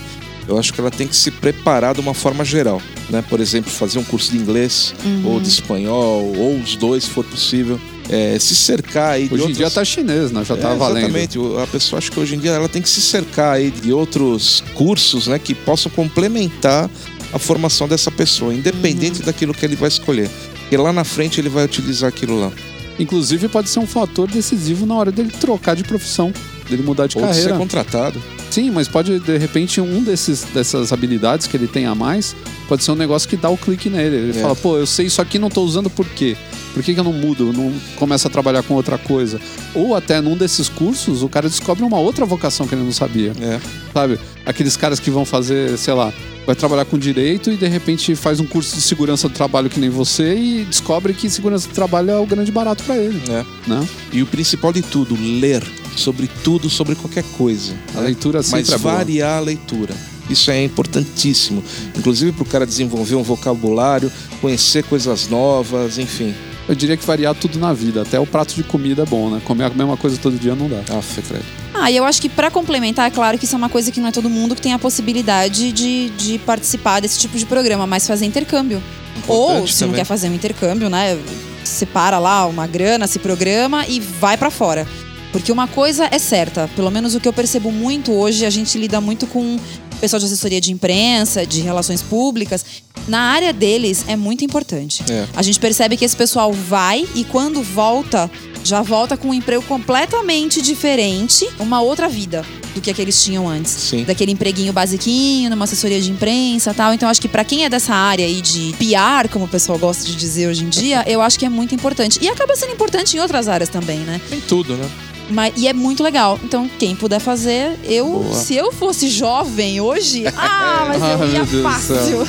[0.48, 2.80] eu acho que ela tem que se preparar de uma forma geral.
[3.10, 3.22] Né?
[3.28, 5.22] Por exemplo, fazer um curso de inglês, Uhum.
[5.26, 7.80] ou de espanhol, ou os dois, se for possível.
[8.10, 10.44] É, se cercar aí de Hoje em dia tá chinês, né?
[10.44, 11.16] Já tá É, valendo.
[11.16, 11.38] Exatamente.
[11.62, 14.62] A pessoa acha que hoje em dia ela tem que se cercar aí de outros
[14.74, 16.90] cursos, né, que possam complementar
[17.32, 19.26] a formação dessa pessoa, independente Uhum.
[19.26, 20.28] daquilo que ele vai escolher.
[20.60, 22.52] Porque lá na frente ele vai utilizar aquilo lá.
[22.98, 26.32] Inclusive, pode ser um fator decisivo na hora dele trocar de profissão,
[26.68, 27.50] dele mudar de Ou de carreira.
[27.52, 28.22] ser contratado.
[28.50, 32.34] Sim, mas pode, de repente, um desses, dessas habilidades que ele tem a mais,
[32.68, 34.16] pode ser um negócio que dá o clique nele.
[34.16, 34.42] Ele É.
[34.42, 36.36] fala, pô, eu sei isso aqui, não tô usando por quê?
[36.72, 39.40] Por que, que eu não mudo, não começo a trabalhar com outra coisa?
[39.74, 43.32] Ou até num desses cursos, o cara descobre uma outra vocação que ele não sabia.
[43.40, 43.60] É.
[43.92, 44.18] Sabe?
[44.44, 46.12] Aqueles caras que vão fazer, sei lá,
[46.44, 49.78] vai trabalhar com direito e de repente faz um curso de segurança do trabalho que
[49.80, 53.44] nem você e descobre que segurança do trabalho é o grande barato para ele, É.
[53.68, 53.86] né?
[54.12, 55.62] E o principal de tudo, ler
[55.96, 57.74] sobre tudo, sobre qualquer coisa.
[57.94, 58.06] A né?
[58.06, 58.94] leitura sempre Mas é boa.
[58.96, 59.94] variar a leitura.
[60.28, 61.62] Isso é importantíssimo.
[61.96, 66.34] Inclusive para o cara desenvolver um vocabulário, conhecer coisas novas, enfim.
[66.66, 69.40] Eu diria que variar tudo na vida, até o prato de comida é bom, né?
[69.44, 70.80] Comer a mesma coisa todo dia não dá.
[70.88, 71.44] Ah, credo.
[71.74, 74.00] Ah, e eu acho que pra complementar, é claro que isso é uma coisa que
[74.00, 77.86] não é todo mundo que tem a possibilidade de, de participar desse tipo de programa,
[77.86, 78.82] mas fazer intercâmbio.
[79.28, 80.00] Ou, Importante se não também.
[80.00, 81.18] quer fazer um intercâmbio, né?
[81.64, 84.86] Separa lá uma grana, se programa e vai pra fora.
[85.34, 88.78] Porque uma coisa é certa, pelo menos o que eu percebo muito hoje, a gente
[88.78, 89.58] lida muito com
[90.00, 92.64] pessoal de assessoria de imprensa, de relações públicas.
[93.08, 95.02] Na área deles é muito importante.
[95.10, 95.26] É.
[95.34, 98.30] A gente percebe que esse pessoal vai e quando volta,
[98.62, 103.20] já volta com um emprego completamente diferente, uma outra vida do que a que eles
[103.24, 103.72] tinham antes.
[103.72, 104.04] Sim.
[104.04, 106.94] Daquele empreguinho basiquinho, numa assessoria de imprensa e tal.
[106.94, 110.04] Então acho que pra quem é dessa área aí de PR, como o pessoal gosta
[110.04, 112.20] de dizer hoje em dia, eu acho que é muito importante.
[112.22, 114.20] E acaba sendo importante em outras áreas também, né?
[114.30, 114.88] Tem tudo, né?
[115.30, 116.38] Mas, e é muito legal.
[116.42, 118.34] Então, quem puder fazer, eu, Boa.
[118.34, 122.20] se eu fosse jovem hoje, ah, mas eu ia fácil.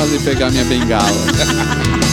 [0.00, 1.06] ali pegar minha bengala.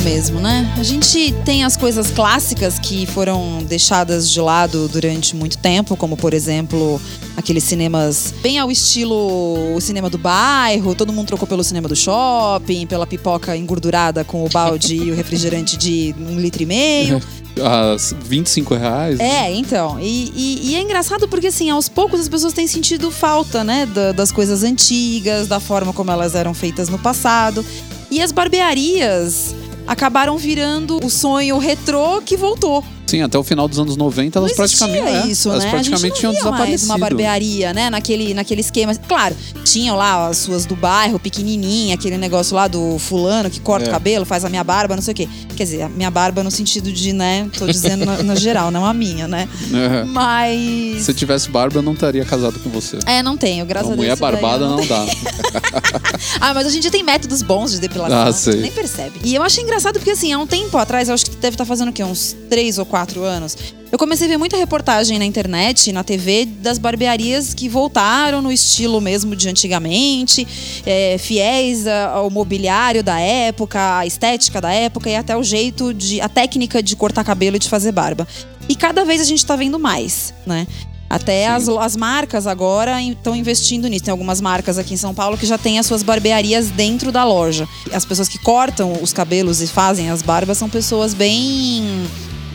[0.00, 0.72] mesmo, né?
[0.78, 6.16] A gente tem as coisas clássicas que foram deixadas de lado durante muito tempo, como
[6.16, 7.00] por exemplo,
[7.36, 11.96] aqueles cinemas bem ao estilo o cinema do bairro, todo mundo trocou pelo cinema do
[11.96, 17.20] shopping, pela pipoca engordurada com o balde e o refrigerante de um litro e meio.
[17.62, 19.20] As 25 reais.
[19.20, 20.00] É, então.
[20.00, 23.86] E, e- e é engraçado porque, assim, aos poucos as pessoas têm sentido falta, né?
[23.86, 27.64] da- das coisas antigas, da forma como elas eram feitas no passado.
[28.10, 29.54] E as barbearias
[29.86, 32.84] acabaram virando o sonho retrô que voltou.
[33.06, 34.98] Sim, até o final dos anos 90 elas não praticamente.
[35.08, 35.70] é, isso, elas né?
[35.70, 36.90] praticamente a gente tinham não desaparecido.
[36.92, 37.90] uma barbearia, né?
[37.90, 38.94] Naquele, naquele esquema.
[38.94, 43.86] Claro, tinham lá as suas do bairro, pequenininha, aquele negócio lá do fulano que corta
[43.86, 43.88] É.
[43.88, 45.28] o cabelo, faz a minha barba, não sei o quê.
[45.56, 47.48] Quer dizer, a minha barba no sentido de, né?
[47.58, 49.48] Tô dizendo na, na geral, não a minha, né?
[49.72, 50.04] É.
[50.04, 51.02] Mas...
[51.02, 52.98] Se eu tivesse barba, eu não estaria casado com você.
[53.06, 54.18] É, não tenho, graças Então, a Deus.
[54.20, 55.04] mulher barbada eu não dá.
[56.40, 58.16] Ah, mas hoje em dia tem métodos bons de depilação.
[58.16, 58.60] Ah, a gente sei.
[58.60, 59.20] nem percebe.
[59.24, 61.64] E eu achei engraçado porque, assim, há um tempo atrás, eu acho que deve estar
[61.64, 62.02] fazendo o quê?
[62.04, 63.56] Uns três ou quatro anos.
[63.90, 68.50] Eu comecei a ver muita reportagem na internet, na TV, das barbearias que voltaram no
[68.50, 70.46] estilo mesmo de antigamente,
[70.84, 76.20] é, fiéis ao mobiliário da época, à estética da época e até o jeito de.
[76.20, 78.26] a técnica de cortar cabelo e de fazer barba.
[78.68, 80.66] E cada vez a gente tá vendo mais, né?
[81.08, 84.04] Até as, as marcas agora estão investindo nisso.
[84.04, 87.22] Tem algumas marcas aqui em São Paulo que já têm as suas barbearias dentro da
[87.22, 87.68] loja.
[87.92, 91.84] As pessoas que cortam os cabelos e fazem as barbas são pessoas bem.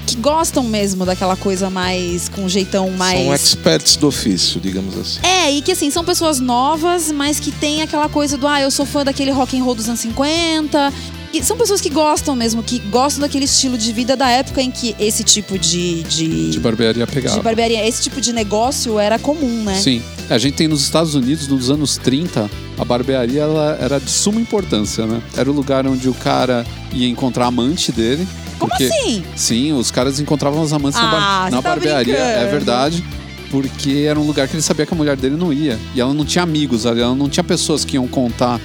[0.09, 2.29] Que gostam mesmo daquela coisa mais.
[2.29, 3.19] com um jeitão mais.
[3.19, 5.19] São experts do ofício, digamos assim.
[5.23, 8.71] É, e que assim, são pessoas novas, mas que tem aquela coisa do, ah, eu
[8.71, 10.93] sou fã daquele rock and roll dos anos 50.
[11.31, 14.71] E são pessoas que gostam mesmo, que gostam daquele estilo de vida da época em
[14.71, 16.01] que esse tipo de.
[16.03, 17.37] de, De barbearia pegava.
[17.37, 19.75] de barbearia, esse tipo de negócio era comum, né?
[19.75, 20.01] Sim.
[20.27, 24.41] A gente tem nos Estados Unidos, nos anos 30, a barbearia ela era de suma
[24.41, 25.21] importância, né?
[25.37, 28.27] Era o lugar onde o cara ia encontrar a amante dele.
[28.57, 29.23] Como porque, assim?
[29.35, 32.51] Sim, os caras encontravam as amantes na, Ah, bar- você na tá barbearia, é brincando.
[32.51, 33.03] verdade.
[33.51, 35.77] Porque era um lugar que ele sabia que a mulher dele não ia.
[35.95, 38.59] E ela não tinha amigos, ela não tinha pessoas que iam contar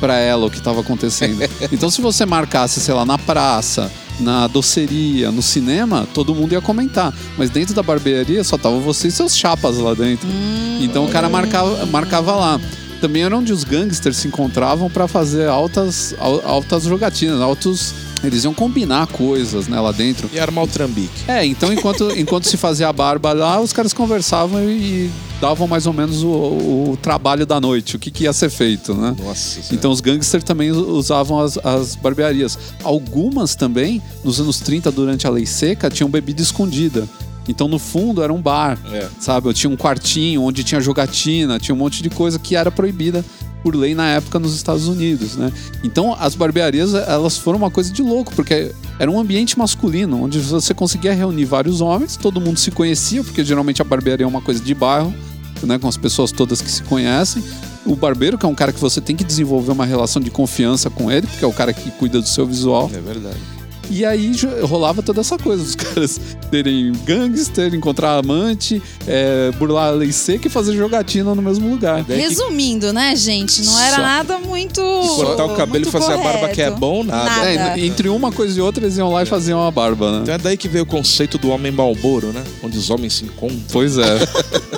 [0.00, 1.42] pra ela o que estava acontecendo.
[1.72, 6.60] então, se você marcasse, sei lá, na praça, na doceria, no cinema, todo mundo ia
[6.60, 7.12] comentar.
[7.36, 10.28] Mas dentro da barbearia só tava você e seus chapas lá dentro.
[10.28, 10.78] Hum.
[10.80, 12.60] Então o cara marcava, marcava lá.
[13.00, 17.94] Também era onde os gangsters se encontravam pra fazer altas, al- altas jogatinas, altos.
[18.22, 20.28] Eles iam combinar coisas né, lá dentro.
[20.32, 21.08] E armar o trambique.
[21.28, 25.86] É, então enquanto, enquanto se fazia a barba lá, os caras conversavam e, davam mais
[25.86, 29.14] ou menos o, o trabalho da noite, o que, que ia ser feito, né?
[29.18, 29.74] Nossa senhora.
[29.74, 32.58] Então os gangsters também usavam as, as barbearias.
[32.82, 37.08] Algumas também, nos anos 30, durante a lei seca, tinham bebida escondida.
[37.48, 39.08] Então no fundo era um bar, É.
[39.18, 39.48] sabe?
[39.48, 43.24] Eu tinha um quartinho onde tinha jogatina, tinha um monte de coisa que era proibida
[43.62, 45.52] por lei na época nos Estados Unidos, né?
[45.82, 50.38] Então as barbearias, elas foram uma coisa de louco, porque era um ambiente masculino, onde
[50.38, 54.42] você conseguia reunir vários homens, todo mundo se conhecia, porque geralmente a barbearia é uma
[54.42, 55.14] coisa de bairro,
[55.62, 55.78] né?
[55.78, 57.42] Com as pessoas todas que se conhecem.
[57.84, 60.90] o barbeiro, que é um cara que você tem que desenvolver uma relação de confiança
[60.90, 62.90] com ele, porque é o cara que cuida do seu visual.
[62.92, 63.57] É verdade.
[63.90, 66.20] E aí rolava toda essa coisa, os caras
[66.50, 72.04] terem gangster, encontrar amante, é, burlar a lei seca e fazer jogatina no mesmo lugar.
[72.04, 73.62] Resumindo, né, gente?
[73.62, 74.80] Não era Só- nada muito.
[75.16, 76.76] cortar o cabelo e fazer a barba que é correto.
[76.80, 77.24] bom, nada.
[77.30, 77.48] Nada.
[77.80, 80.18] É, entre uma coisa e outra, eles iam lá e faziam uma barba, né?
[80.22, 82.44] Então é daí que veio o conceito do homem balboro, né?
[82.62, 83.58] Onde os homens se encontram.
[83.72, 84.18] Pois é.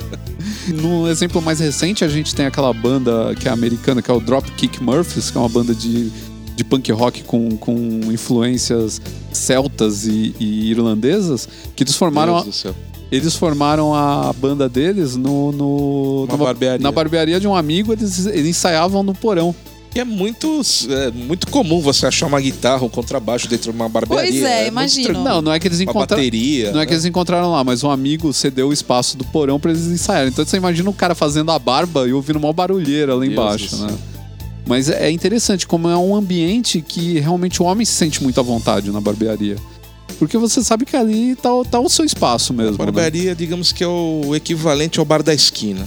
[0.69, 4.21] no exemplo mais recente, a gente tem aquela banda que é americana, que é o
[4.21, 6.11] Dropkick Murphys, que é uma banda de,
[6.61, 7.75] de punk rock com, com
[8.13, 9.01] influências
[9.33, 12.75] celtas e, e irlandesas, que eles formaram, Deus a, do céu.
[13.11, 16.83] eles formaram a banda deles no, no numa- barbearia.
[16.83, 19.55] na barbearia de um amigo, eles, eles ensaiavam no porão.
[19.93, 23.89] E é muito, é muito comum você achar uma guitarra, um contrabaixo dentro de uma
[23.89, 24.31] barbearia.
[24.31, 25.25] Pois é, muito imagino.
[25.25, 26.23] Não, não é que eles Uma encontraram.
[26.23, 26.71] bateria.
[26.73, 26.95] Não é que né?
[26.97, 30.29] eles encontraram lá, mas um amigo cedeu o espaço do porão pra eles ensaiarem.
[30.29, 33.77] Então você imagina o cara fazendo a barba e ouvindo uma barulheira lá Deus embaixo,
[33.79, 33.99] do né?
[34.67, 38.43] Mas é interessante como é um ambiente que realmente o homem se sente muito à
[38.43, 39.57] vontade na barbearia.
[40.19, 42.73] Porque você sabe que ali tá, o- tá o seu espaço mesmo.
[42.73, 42.79] né?
[42.79, 45.87] Barbearia, digamos que é o equivalente ao bar da esquina.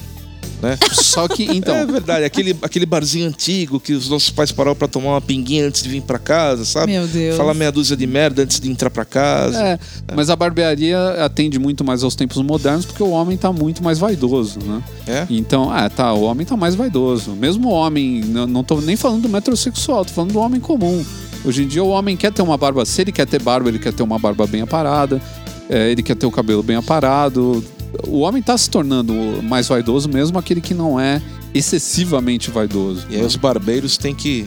[0.62, 0.78] Né?
[0.92, 4.88] Só que, então, é verdade, aquele, aquele barzinho antigo que os nossos pais pararam pra
[4.88, 6.94] tomar uma pinguinha antes de vir pra casa, sabe?
[6.94, 7.36] Meu Deus.
[7.36, 9.62] Falar meia dúzia de merda antes de entrar pra casa.
[9.62, 9.80] É,
[10.16, 14.00] mas a barbearia atende muito mais aos tempos modernos porque o homem tá muito mais
[14.00, 14.82] vaidoso, né?
[15.08, 15.28] É?
[15.30, 17.32] Então, ah, tá, o homem tá mais vaidoso.
[17.32, 21.04] Mesmo o homem, não, não tô nem falando do metrosexual, tô falando do homem comum.
[21.46, 23.80] Hoje em dia o homem quer ter uma barba, se ele quer ter barba, ele
[23.80, 25.22] quer ter uma barba bem aparada,
[25.70, 27.64] é, ele quer ter o cabelo bem aparado.
[28.08, 31.22] O homem tá se tornando mais vaidoso, mesmo aquele que não é
[31.54, 33.06] excessivamente vaidoso.
[33.10, 34.46] E aí os barbeiros têm que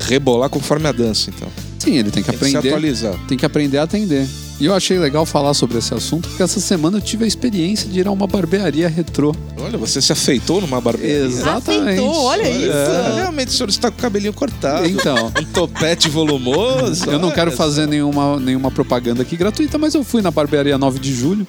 [0.00, 1.48] rebolar conforme a dança, então.
[1.78, 2.68] Sim, ele tem que Tem que se aprender.
[2.74, 3.14] atualizar.
[3.28, 4.26] tem que aprender a atender.
[4.58, 7.88] E eu achei legal falar sobre esse assunto porque essa semana eu tive a experiência
[7.88, 9.34] de ir a uma barbearia retrô.
[9.58, 11.26] Olha, você se afeitou numa barbearia.
[11.26, 12.00] Exatamente.
[12.00, 12.70] Afeitou, olha isso.
[12.72, 14.86] É, realmente o senhor está com o cabelinho cortado.
[14.88, 17.04] Então, Um topete volumoso.
[17.10, 20.78] eu não olha quero fazer nenhuma, nenhuma propaganda aqui gratuita, mas eu fui na barbearia
[20.78, 21.46] 9 de julho,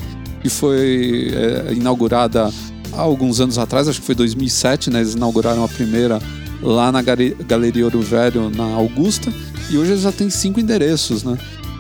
[0.48, 2.50] que foi é, inaugurada
[2.94, 5.02] há alguns anos atrás, acho que foi 2007, né?
[5.02, 6.22] Eles inauguraram a primeira
[6.62, 9.32] lá na Galeria Ouro Velho, na Augusta,
[9.70, 11.38] e hoje já têm cinco endereços, né?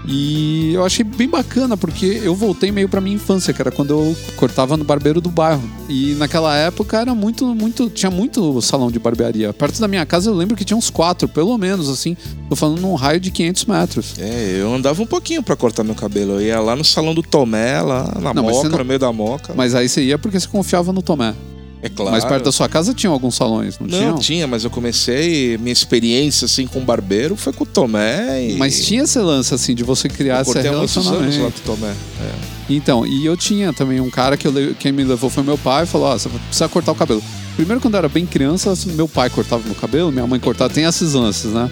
[0.09, 3.89] E eu achei bem bacana, porque eu voltei meio pra minha infância, que era quando
[3.91, 5.61] eu cortava no barbeiro do bairro.
[5.89, 7.89] E naquela época era muito, muito.
[7.89, 9.51] Tinha muito salão de barbearia.
[9.51, 12.15] Perto da minha casa eu lembro que tinha uns quatro, pelo menos, assim.
[12.49, 14.13] Tô falando num raio de 500 metros.
[14.17, 16.33] É, eu andava um pouquinho pra cortar meu cabelo.
[16.33, 19.11] Eu ia lá no salão do Tomé, lá na Não, moca, não- no meio da
[19.11, 19.53] moca.
[19.55, 21.33] Mas aí você ia porque você confiava no Tomé.
[21.81, 22.11] É claro.
[22.11, 24.15] Mas perto da sua casa tinha alguns salões, não, Não, tinham?
[24.17, 25.57] tinha, mas eu comecei.
[25.57, 28.49] Minha experiência assim com barbeiro foi com o Tomé.
[28.49, 28.55] E...
[28.55, 31.61] Mas tinha esse lance, assim, de você criar Eu há muitos anos lá relacionamento.
[31.61, 31.91] com o Tomé.
[31.91, 32.57] É.
[32.69, 35.83] Então, e eu tinha também um cara que eu quem me levou foi meu pai
[35.83, 37.23] e falou: Ó, você precisa cortar o cabelo.
[37.55, 40.83] Primeiro, quando eu era bem criança, meu pai cortava meu cabelo, minha mãe cortava, tem
[40.83, 41.69] esses lances, né?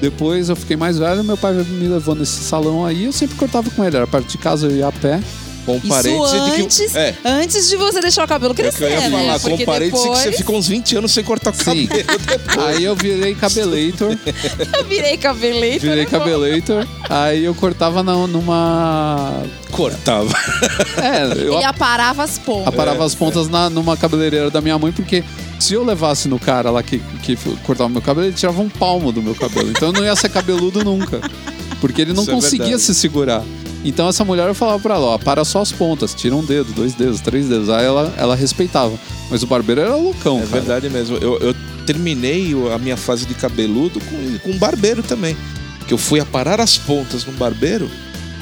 [0.00, 3.70] Depois eu fiquei mais velho, meu pai me levou nesse salão aí, eu sempre cortava
[3.70, 5.20] com ele, era perto de casa, eu ia a pé.
[5.66, 6.62] Com Isso parênteses de que.
[6.62, 7.14] antes, É.
[7.24, 9.10] antes de você deixar o cabelo É crescer, eu ia né?
[9.10, 11.86] falar, com Porque parênteses depois que você ficou uns 20 anos sem cortar o Sim.
[11.88, 12.06] cabelo.
[12.68, 14.16] Aí eu virei cabelator,
[14.78, 15.80] eu virei cabeleiro.
[15.80, 19.42] virei cabelator, aí eu cortava na- numa.
[19.72, 20.32] Cortava.
[21.02, 22.68] É, eu Ele aparava as pontas.
[22.68, 25.22] aparava as pontas na, numa cabeleireira da minha mãe, porque
[25.58, 29.10] se eu levasse no cara lá que, que cortava meu cabelo, ele tirava um palmo
[29.12, 29.68] do meu cabelo.
[29.70, 31.20] Então eu não ia ser cabeludo nunca.
[31.80, 32.82] Porque ele não Isso é conseguia verdade.
[32.84, 33.42] se segurar.
[33.84, 36.72] Então essa mulher eu falava pra ela, ó, para só as pontas, tira um dedo,
[36.72, 37.68] dois dedos, três dedos.
[37.70, 38.98] Aí ela, ela respeitava.
[39.30, 40.52] Mas o barbeiro era loucão, É cara.
[40.52, 41.16] verdade mesmo.
[41.18, 41.54] Eu, eu
[41.86, 45.36] terminei a minha fase de cabeludo com, com um barbeiro também.
[45.86, 47.88] Que eu fui aparar as pontas no barbeiro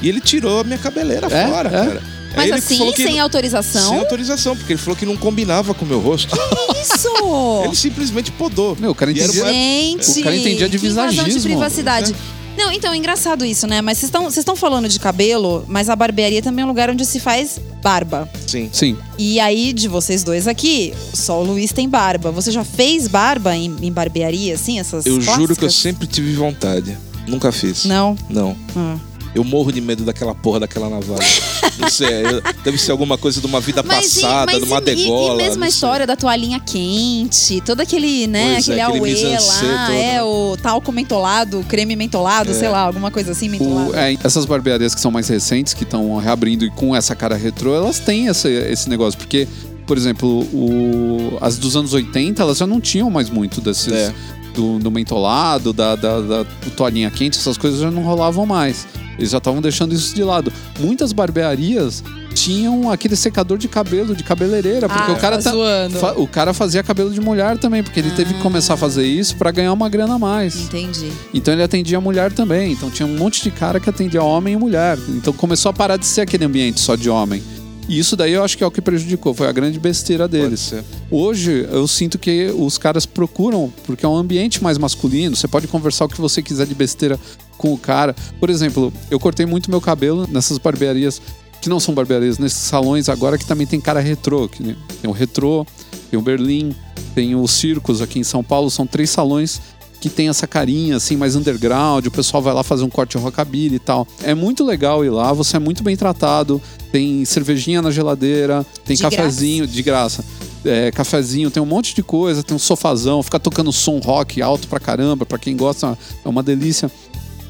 [0.00, 1.46] e ele tirou a minha cabeleira É?
[1.48, 1.72] fora, É?
[1.72, 2.02] cara.
[2.30, 3.88] Aí Mas ele assim, falou que sem não- autorização.
[3.90, 6.34] Sem autorização, porque ele falou que não combinava com o meu rosto.
[6.82, 7.08] Isso!
[7.64, 8.76] ele simplesmente podou.
[8.80, 9.44] Meu, o cara E era entendia.
[9.44, 11.42] uma- Gente, O cara entendia de que invasão de visagismo.
[11.50, 12.14] privacidade.
[12.56, 13.80] Não, então, é engraçado isso, né?
[13.80, 16.88] Mas vocês estão vocês estão falando de cabelo, mas a barbearia também é um lugar
[16.90, 18.28] onde se faz barba.
[18.46, 18.70] Sim.
[18.72, 18.96] Sim.
[19.18, 22.30] E aí, de vocês dois aqui, só o Luiz tem barba.
[22.30, 25.74] Você já fez barba em, em barbearia, assim, essas Eu juro que eu clássicas?
[25.74, 26.96] sempre tive vontade.
[27.26, 27.84] Nunca fiz.
[27.84, 28.16] Não?
[28.28, 28.56] Não.
[28.76, 28.96] Ah.
[29.34, 31.26] Eu morro de medo daquela porra daquela navalha.
[31.78, 34.80] não sei, eu- deve ser alguma coisa de uma vida Mas, passada, de uma e,
[34.80, 35.34] degola.
[35.42, 39.10] e mesmo a história da toalhinha quente, todo aquele, né, Pois é, aquele aquele auê
[39.10, 40.22] mise-en-scène lá, todo, é, né?
[40.22, 42.54] o talco mentolado, creme mentolado, É.
[42.54, 43.90] sei lá, alguma coisa assim, mentolado.
[43.90, 47.34] O- é, essas barbearias que são mais recentes, que estão reabrindo e com essa cara
[47.36, 49.18] retrô, elas têm esse, esse negócio.
[49.18, 49.48] Porque,
[49.86, 53.92] por exemplo, o- as dos anos 80, elas já não tinham mais muito desses.
[53.92, 54.14] É.
[54.54, 56.44] Do, do mentolado, da, da, da
[56.76, 58.86] toalhinha quente, essas coisas já não rolavam mais.
[59.18, 60.52] Eles já estavam deixando isso de lado.
[60.78, 62.02] Muitas barbearias
[62.34, 66.26] tinham aquele secador de cabelo, de cabeleireira, porque Ah, o cara tá tá, fa- o
[66.26, 69.50] cara fazia cabelo de mulher também, porque ele teve que começar a fazer isso pra
[69.52, 70.56] ganhar uma grana a mais.
[70.62, 71.10] Entendi.
[71.32, 72.72] Então ele atendia mulher também.
[72.72, 74.98] Então tinha um monte de cara que atendia homem e mulher.
[75.10, 77.42] Então começou a parar de ser aquele ambiente só de homem.
[77.88, 80.72] E isso daí eu acho que é o que prejudicou, foi a grande besteira deles.
[81.10, 85.66] Hoje eu sinto que os caras procuram, porque é um ambiente mais masculino, você pode
[85.68, 87.18] conversar o que você quiser de besteira
[87.58, 88.14] com o cara.
[88.40, 91.20] Por exemplo, eu cortei muito meu cabelo nessas barbearias,
[91.60, 94.48] que não são barbearias, nesses salões agora que também tem cara retrô.
[94.48, 95.66] Que tem o retrô,
[96.10, 96.74] tem o Berlim,
[97.14, 99.60] tem o Circos aqui em São Paulo, são três salões
[100.00, 103.76] que tem essa carinha assim mais underground, o pessoal vai lá fazer um corte rockabilly
[103.76, 104.06] e tal.
[104.22, 106.60] É muito legal ir lá, você é muito bem tratado,
[106.92, 110.24] tem cervejinha na geladeira, tem De cafezinho de graça.
[110.64, 114.68] É, cafezinho, tem um monte de coisa, tem um sofazão, fica tocando som rock alto
[114.68, 116.90] pra caramba, pra quem gosta, é uma delícia.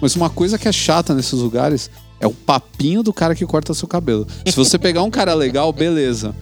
[0.00, 3.74] Mas uma coisa que é chata nesses lugares é o papinho do cara que corta
[3.74, 4.26] seu cabelo.
[4.46, 6.34] Se você pegar um cara legal, beleza.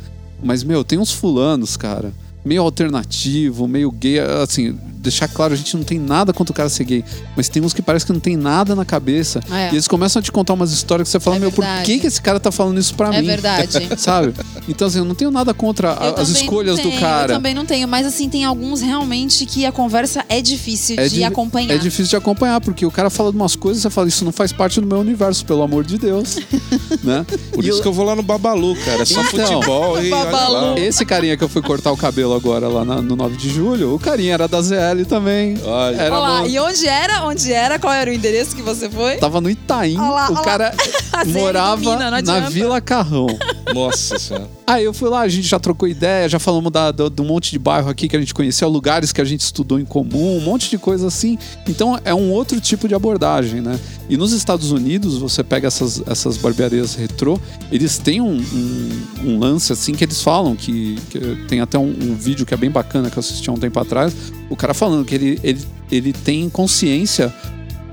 [0.42, 2.12] Mas, meu, tem uns fulanos, cara,
[2.44, 6.68] meio alternativo, meio gay, assim, deixar claro, a gente não tem nada contra o cara
[6.68, 7.04] ser gay,
[7.36, 9.40] mas tem uns que parece que não tem nada na cabeça.
[9.50, 9.68] É.
[9.70, 11.84] E eles começam a te contar umas histórias que você fala, É meu, por verdade.
[11.86, 13.26] que, que esse cara tá falando isso pra É mim?
[13.26, 13.88] verdade.
[13.98, 14.32] Sabe?
[14.68, 17.32] Então, assim, eu não tenho nada contra Eu as escolhas não do tenho, cara.
[17.32, 21.08] Eu também não tenho, mas assim, tem alguns realmente que a conversa é difícil É
[21.08, 21.74] de di- acompanhar.
[21.74, 24.24] É difícil de acompanhar, porque o cara fala de umas coisas e você fala, isso
[24.24, 26.36] não faz parte do meu universo, pelo amor de Deus.
[27.02, 27.26] né?
[27.52, 29.02] Por E isso eu- que eu vou lá no Babalu, cara.
[29.02, 29.46] É só Então.
[29.46, 30.10] futebol e.
[30.10, 30.78] Babalu.
[30.78, 33.94] Esse carinha que eu fui cortar o cabelo agora lá na- no 9 de julho,
[33.94, 35.58] o carinha era da ZL também.
[35.64, 35.96] Olha.
[35.96, 37.24] Era Olha lá, no- e onde era?
[37.24, 37.78] Onde era?
[37.78, 39.16] Qual era o endereço que você foi?
[39.16, 40.42] Tava no Itaim, Olha lá, o olha lá.
[40.44, 40.74] cara
[41.26, 42.40] morava na.
[42.48, 43.26] Vila Carrão.
[43.74, 44.48] Nossa senhora.
[44.64, 47.50] Aí eu fui lá, a gente já trocou ideia, já falamos da, do, um monte
[47.50, 50.40] de bairro aqui que a gente conheceu, lugares que a gente estudou em comum, um
[50.40, 51.36] monte de coisa assim.
[51.68, 53.78] Então é um outro tipo de abordagem, né?
[54.08, 57.40] E nos Estados Unidos, você pega essas, essas barbearias retrô,
[57.72, 61.88] eles têm um, um- um lance assim que eles falam, que, que tem até um,
[61.90, 64.14] um vídeo que é bem bacana que eu assisti há um tempo atrás,
[64.48, 67.34] o cara falando que ele, ele, ele tem consciência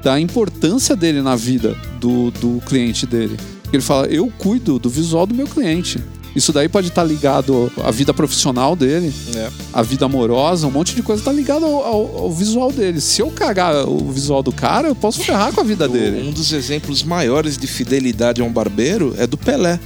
[0.03, 3.35] da importância dele na vida do, do cliente dele.
[3.73, 5.99] Ele fala, eu cuido do visual do meu cliente.
[6.35, 9.49] Isso daí pode estar ligado à vida profissional dele, É.
[9.73, 13.01] à vida amorosa, um monte de coisa tá ligado ao, ao- ao visual dele.
[13.01, 16.27] Se eu cagar o visual do cara, eu posso ferrar com a vida dele.
[16.27, 19.79] Um dos exemplos maiores de fidelidade a um barbeiro é do Pelé.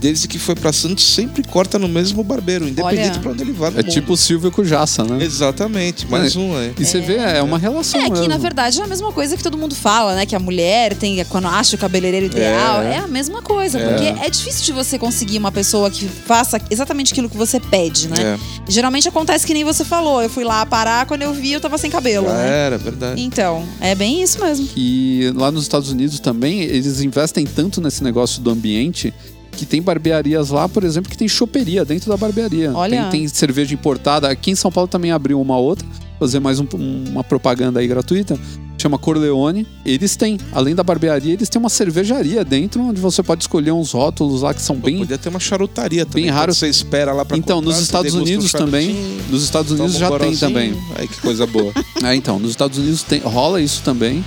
[0.00, 3.18] Desde que foi pra Santos, sempre corta no mesmo barbeiro, independente Olha.
[3.20, 3.92] pra onde ele vá no É mundo.
[3.92, 5.24] tipo o Silvio com o Jaça, né?
[5.24, 6.72] Exatamente, mais um aí.
[6.78, 8.28] E você vê, é uma relação É que, mesmo.
[8.28, 10.24] na verdade, é a mesma coisa que todo mundo fala, né?
[10.24, 12.94] Que a mulher tem, quando acha o cabeleireiro ideal, É.
[12.94, 13.78] é, a mesma coisa.
[13.78, 13.88] É.
[13.88, 18.06] Porque é difícil de você conseguir uma pessoa que faça exatamente aquilo que você pede,
[18.08, 18.16] né?
[18.20, 18.38] É,
[18.70, 20.22] Geralmente acontece que nem você falou.
[20.22, 22.48] Eu fui lá parar, quando eu vi, eu tava sem cabelo, já né?
[22.66, 23.20] era, verdade.
[23.20, 24.68] Então, é bem isso mesmo.
[24.76, 29.12] E lá nos Estados Unidos também, eles investem tanto nesse negócio do ambiente
[29.58, 32.72] que tem barbearias lá, por exemplo, que tem choperia dentro da barbearia.
[32.72, 33.02] Olha.
[33.10, 34.28] Tem, tem cerveja importada.
[34.28, 35.86] Aqui em São Paulo também abriu uma outra,
[36.18, 36.66] fazer mais um-
[37.10, 38.38] uma propaganda aí gratuita.
[38.80, 39.66] Chama Corleone.
[39.84, 43.90] Eles têm, além da barbearia, eles têm uma cervejaria dentro, onde você pode escolher uns
[43.90, 44.98] rótulos lá que são Pô, bem.
[44.98, 46.26] Podia ter uma charutaria também.
[46.26, 46.54] bem raro.
[46.54, 48.94] Você espera lá pra Então, comprar, nos Estados Unidos um também.
[49.28, 50.74] Nos Estados Unidos um já tem também.
[50.94, 51.72] Aí que coisa boa.
[52.04, 54.24] É, então, nos Estados Unidos tem, rola isso também,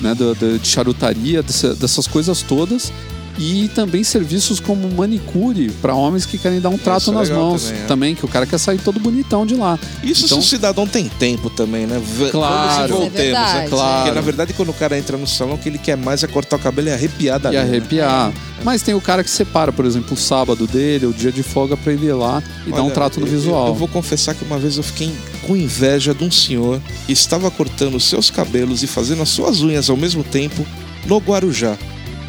[0.00, 0.14] né?
[0.14, 2.92] do- do- de charutaria, dessa- dessas coisas todas.
[3.38, 7.28] E também serviços como manicure para homens que querem dar um trato Isso é nas
[7.28, 7.62] legal mãos.
[7.64, 7.86] também, é.
[7.86, 9.78] Também, que o cara quer sair todo bonitão de lá.
[10.02, 11.98] Isso Então- se o cidadão tem tempo também, né?
[12.04, 12.84] V Claro.
[12.84, 13.58] É voltemos, verdade.
[13.60, 13.68] né?
[13.68, 13.96] Claro.
[14.02, 16.26] Porque na verdade quando o cara entra no salão, o que ele quer mais é
[16.26, 17.68] cortar o cabelo e arrepiar da E linha, né?
[17.70, 18.32] arrepiar.
[18.62, 21.76] Mas tem o cara que separa, por exemplo, o sábado dele, o dia de folga
[21.78, 23.68] para ele ir lá e dar um trato no eu- visual.
[23.68, 25.10] Eu, vou confessar que uma vez eu fiquei
[25.46, 29.62] com inveja de um senhor que estava cortando os seus cabelos e fazendo as suas
[29.62, 30.66] unhas ao mesmo tempo
[31.06, 31.78] no Guarujá.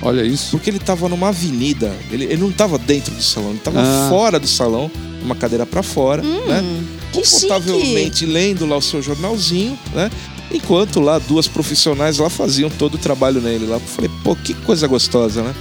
[0.02, 0.52] Olha isso.
[0.52, 4.08] Porque ele estava numa avenida, ele, ele não estava dentro do salão, ele estava Ah.
[4.10, 4.90] fora do salão,
[5.22, 6.62] uma cadeira para fora, né?
[6.62, 10.10] Hum, que Confortavelmente lendo lá o seu jornalzinho, né?
[10.52, 13.76] Enquanto lá duas profissionais lá faziam todo o trabalho nele lá.
[13.76, 15.54] Eu falei, pô, que coisa gostosa, né?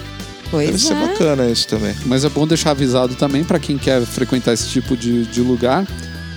[0.51, 1.07] Deve Pois ser é.
[1.07, 1.95] bacana isso também.
[2.07, 5.87] Mas é bom deixar avisado também para quem quer frequentar esse tipo de, de lugar.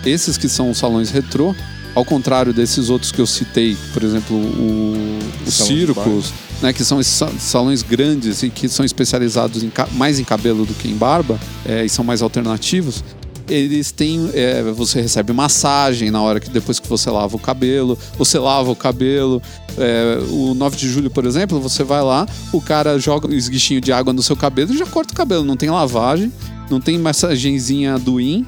[0.05, 1.55] Esses que são os salões retrô,
[1.95, 6.31] ao contrário desses outros que eu citei, por exemplo, o, de circos,
[6.63, 10.65] né, que são esses sa- salões grandes e que são especializados em mais em cabelo
[10.65, 13.03] do que em barba, é, e são mais alternativos.
[13.49, 14.29] Eles têm.
[14.33, 18.71] é, você recebe massagem na hora que depois que você lava o cabelo, você lava
[18.71, 19.41] o cabelo.
[19.77, 23.81] É, o 9 de julho, por exemplo, você vai lá, o cara joga um esguichinho
[23.81, 25.43] de água no seu cabelo e já corta o cabelo.
[25.43, 26.31] Não tem lavagem,
[26.69, 28.45] não tem massagenzinha do IN,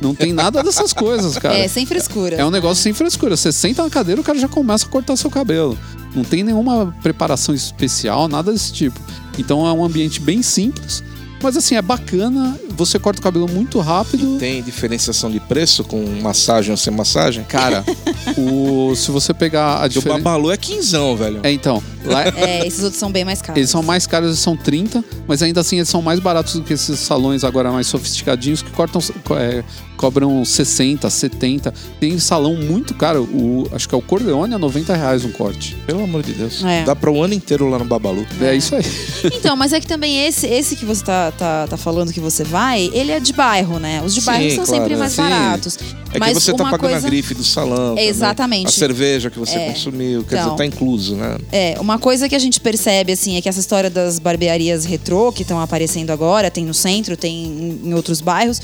[0.00, 1.56] não tem nada dessas coisas, cara.
[1.56, 2.36] É, sem frescura.
[2.36, 3.36] É um negócio sem frescura.
[3.36, 5.78] Você senta na cadeira, o cara já começa a cortar seu cabelo.
[6.14, 8.98] Não tem nenhuma preparação especial, nada desse tipo.
[9.38, 11.02] Então é um ambiente bem simples,
[11.42, 14.38] Mas assim, é bacana, você corta o cabelo muito rápido.
[14.38, 17.44] Tem diferenciação de preço com massagem ou sem massagem?
[17.44, 17.84] Cara,
[18.36, 20.20] o, se você pegar a O diferença.
[20.20, 21.40] Babalu é quinzão, velho.
[21.42, 21.82] É, então.
[22.04, 23.58] Lá, É, esses outros são bem mais caros.
[23.58, 26.62] eles são mais caros, eles são 30, mas ainda assim eles são mais baratos do
[26.62, 29.00] que esses salões agora mais sofisticadinhos que cortam,
[29.38, 29.62] é,
[29.96, 31.72] cobram 60, 70.
[31.98, 35.76] Tem salão muito caro, o, acho que é o Corleone a 90 reais um corte.
[35.86, 36.64] Pelo amor de Deus.
[36.64, 36.84] É.
[36.84, 38.26] Dá pra um ano inteiro lá no Babalu.
[38.40, 38.82] É isso aí.
[39.24, 42.44] Então, mas é que também esse, esse que você tá, tá, tá falando que você
[42.44, 44.02] vai, ele é de bairro, né?
[44.04, 44.96] Os de Sim, bairro são claro, sempre é.
[44.96, 45.22] mais Sim.
[45.22, 45.78] baratos.
[46.12, 46.96] É mas que você tá pagando coisa...
[46.96, 47.90] a grife do salão.
[47.90, 48.08] também.
[48.08, 48.68] Exatamente.
[48.68, 49.68] A cerveja que você É.
[49.70, 50.24] consumiu.
[50.24, 50.44] Quer Então.
[50.54, 51.36] dizer, tá incluso, né?
[51.52, 55.32] É, uma coisa que a gente percebe, assim, é que essa história das barbearias retrô
[55.32, 58.60] que estão aparecendo agora, tem no centro, tem em, em outros bairros,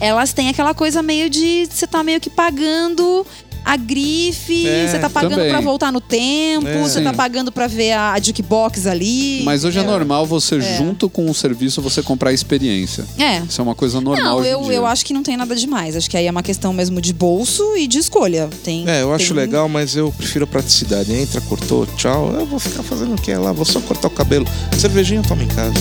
[0.00, 3.26] elas têm aquela coisa meio de você tá meio que pagando
[3.64, 5.50] a grife, É, você tá pagando também.
[5.50, 6.80] pra voltar no tempo, É.
[6.80, 7.16] você tá Sim.
[7.16, 9.42] pagando pra ver a, a jukebox ali.
[9.44, 9.98] Mas hoje é, entendeu?
[9.98, 13.04] normal você, junto com o serviço, você comprar experiência.
[13.18, 13.38] É.
[13.40, 14.24] Isso é uma coisa normal.
[14.24, 14.72] Não, hoje em eu, dia.
[14.74, 15.96] eu acho que não tem nada demais.
[15.96, 18.48] Acho que aí é uma questão mesmo de bolso e de escolha.
[18.62, 21.12] Tem, É, eu acho tem- legal, mas eu prefiro a praticidade.
[21.12, 22.32] Entra, cortou, tchau.
[22.38, 23.50] Eu vou ficar fazendo o que lá?
[23.50, 24.46] Vou só cortar o cabelo.
[24.78, 25.74] Cervejinha eu tomo em casa.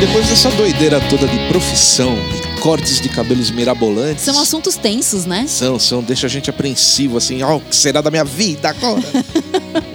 [0.00, 4.24] Depois dessa doideira toda de profissão e cortes de cabelos mirabolantes.
[4.24, 5.46] São assuntos tensos, né?
[5.46, 9.02] São, são, deixa a gente apreensivo, assim, ó, o que será da minha vida agora?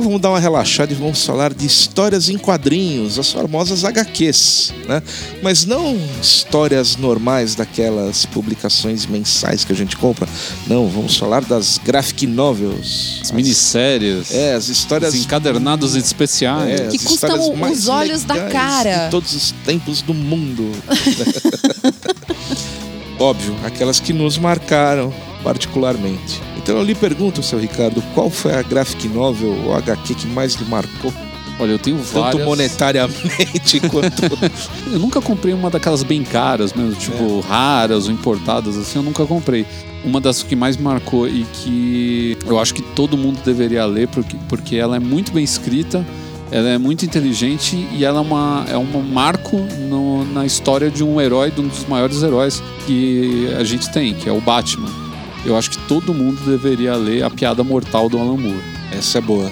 [0.00, 4.72] então vamos dar uma relaxada e vamos falar de histórias em quadrinhos, as famosas HQs,
[4.88, 5.02] né?
[5.42, 10.26] Mas não histórias normais daquelas publicações mensais que a gente compra.
[10.66, 13.18] Não, vamos falar das graphic novels.
[13.20, 16.80] As minisséries, É, as histórias os encadernados especiais.
[16.80, 19.04] é, Que custam os olhos da cara.
[19.04, 20.72] De todos os tempos do mundo.
[23.20, 25.12] Óbvio, aquelas que nos marcaram
[25.44, 26.49] particularmente.
[26.70, 30.54] Então eu lhe pergunto, seu Ricardo, qual foi a graphic novel ou HQ que mais
[30.54, 31.12] lhe marcou?
[31.58, 32.44] Olha, eu tenho Tanto várias.
[32.46, 34.22] monetariamente quanto.
[34.92, 39.26] Eu nunca comprei uma daquelas bem caras mesmo, tipo raras ou importadas, assim, eu nunca
[39.26, 39.66] comprei.
[40.04, 44.36] Uma das que mais marcou e que eu acho que todo mundo deveria ler, porque,
[44.48, 46.06] porque ela é muito bem escrita,
[46.52, 49.56] ela é muito inteligente e ela é, uma, é um marco
[49.88, 54.14] no- na história de um herói, de um dos maiores heróis que a gente tem,
[54.14, 55.09] que é o Batman.
[55.44, 58.60] Eu acho que todo mundo deveria ler A Piada Mortal do Alan Moore.
[58.92, 59.50] Essa é boa.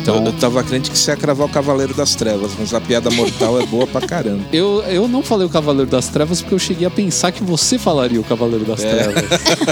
[0.00, 2.80] Então, Eu, eu tava crente que você ia cravar o Cavaleiro das Trevas, mas a
[2.80, 4.42] piada mortal é boa pra caramba.
[4.52, 7.78] Eu, eu não falei o Cavaleiro das Trevas porque eu cheguei a pensar que você
[7.78, 8.90] falaria o Cavaleiro das É.
[9.04, 9.24] Trevas.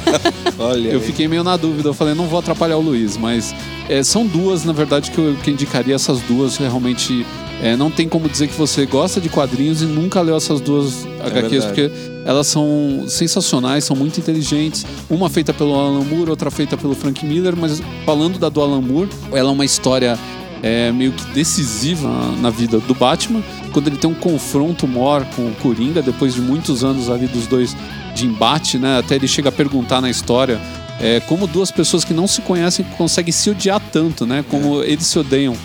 [0.58, 0.88] Olha.
[0.90, 1.04] Eu aí.
[1.06, 3.54] fiquei meio na dúvida, eu falei, não vou atrapalhar o Luiz, mas
[3.88, 6.56] é, são duas, na verdade, que eu que indicaria essas duas.
[6.56, 7.26] Realmente,
[7.62, 11.06] é, não tem como dizer que você gosta de quadrinhos e nunca leu essas duas
[11.20, 11.66] HQs, verdade.
[11.66, 11.90] porque
[12.30, 14.86] elas são sensacionais, são muito inteligentes.
[15.10, 18.80] Uma feita pelo Alan Moore, outra feita pelo Frank Miller, mas falando da do Alan
[18.80, 20.16] Moore, ela é uma história
[20.62, 22.08] é, meio que decisiva
[22.40, 26.40] na vida do Batman, quando ele tem um confronto maior com o Coringa, depois de
[26.40, 27.76] muitos anos ali dos dois
[28.14, 28.98] de embate, né?
[28.98, 30.60] Até ele chega a perguntar na história
[31.00, 34.44] é, como duas pessoas que não se conhecem conseguem se odiar tanto, né?
[34.48, 35.56] Como eles se odeiam.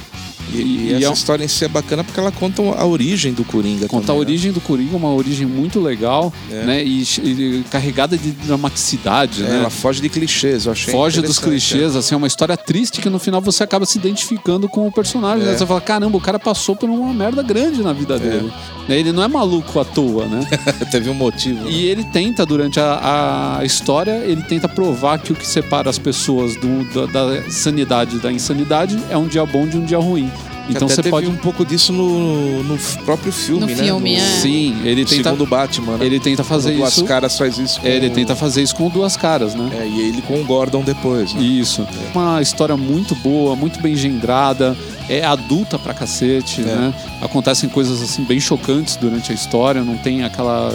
[0.54, 0.58] E,
[0.92, 3.44] e essa é um- história em si é bacana porque ela conta a origem do
[3.44, 3.88] Coringa.
[3.88, 4.26] Contar a também, né?
[4.28, 6.64] origem do Coringa, uma origem muito legal, É.
[6.64, 6.84] né?
[6.84, 9.58] E, e carregada de dramaticidade, É, né?
[9.60, 13.02] Ela foge de clichês, eu achei Foge dos interessante, clichês, assim, é uma história triste
[13.02, 15.46] que no final você acaba se identificando com o personagem.
[15.46, 15.52] É.
[15.52, 15.58] Né?
[15.58, 18.52] Você fala, caramba, o cara passou por uma merda grande na vida dele.
[18.88, 19.00] Né?
[19.00, 20.48] Ele não é maluco à toa, né?
[20.82, 20.86] é.
[20.86, 21.66] Teve um motivo.
[21.66, 21.72] né?
[21.72, 25.98] E ele tenta, durante a, a história, ele tenta provar que o que separa as
[25.98, 29.98] pessoas do- da, da sanidade e da insanidade é um dia bom de um dia
[29.98, 30.32] ruim.
[30.70, 31.28] Então você pode.
[31.28, 33.76] um pouco disso no, no próprio filme, No né?
[33.76, 34.26] filme, no, é.
[34.40, 36.06] Sim, ele no tenta, segundo Batman, né?
[36.06, 37.06] ele tenta fazer Duas isso.
[37.06, 37.88] caras faz isso com...
[37.88, 39.70] É, ele tenta fazer isso com duas caras, né?
[39.80, 41.42] É, e ele com o Gordon depois, né?
[41.42, 41.86] Isso.
[42.14, 44.76] Uma história muito boa, muito bem engendrada,
[45.08, 46.66] é adulta pra cacete, É.
[46.66, 46.94] né?
[47.22, 50.72] Acontecem coisas assim bem chocantes durante a história, não tem aquela.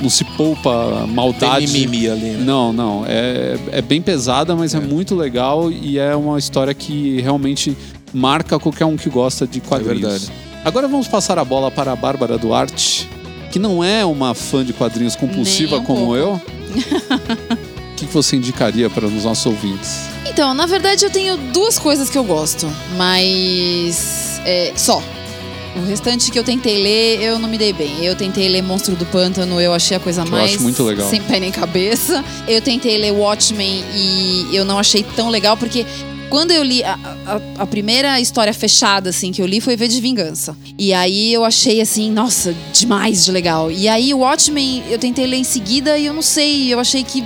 [0.00, 1.66] não se poupa Tem maldade.
[1.68, 2.44] mimimi ali, né?
[2.44, 3.04] Não, não.
[3.06, 4.80] É, é bem pesada, mas é.
[4.80, 7.76] muito legal e é uma história que realmente
[8.12, 10.02] marca qualquer um que gosta de quadrinhos.
[10.02, 10.32] É verdade.
[10.64, 13.08] Agora vamos passar a bola para a Bárbara Duarte,
[13.52, 16.16] que não é uma fã de quadrinhos compulsiva um como pouco.
[16.16, 16.40] eu.
[17.96, 20.02] O que você indicaria para os nossos ouvintes?
[20.26, 24.38] Então, na verdade, eu tenho duas coisas que eu gosto, mas.
[24.44, 25.02] É, só.
[25.74, 28.04] O restante que eu tentei ler, eu não me dei bem.
[28.04, 30.52] Eu tentei ler Monstro do Pântano, eu achei a coisa eu mais.
[30.52, 31.08] acho muito legal.
[31.08, 32.22] Sem pé nem cabeça.
[32.46, 35.86] Eu tentei ler Watchmen e eu não achei tão legal, porque
[36.28, 36.94] Quando eu li a,
[37.26, 40.56] a- a primeira história fechada, assim, que eu li foi V de Vingança.
[40.78, 43.70] E aí eu achei assim, nossa, demais de legal.
[43.70, 47.04] E aí o Watchmen eu tentei ler em seguida e eu não sei, eu achei
[47.04, 47.22] que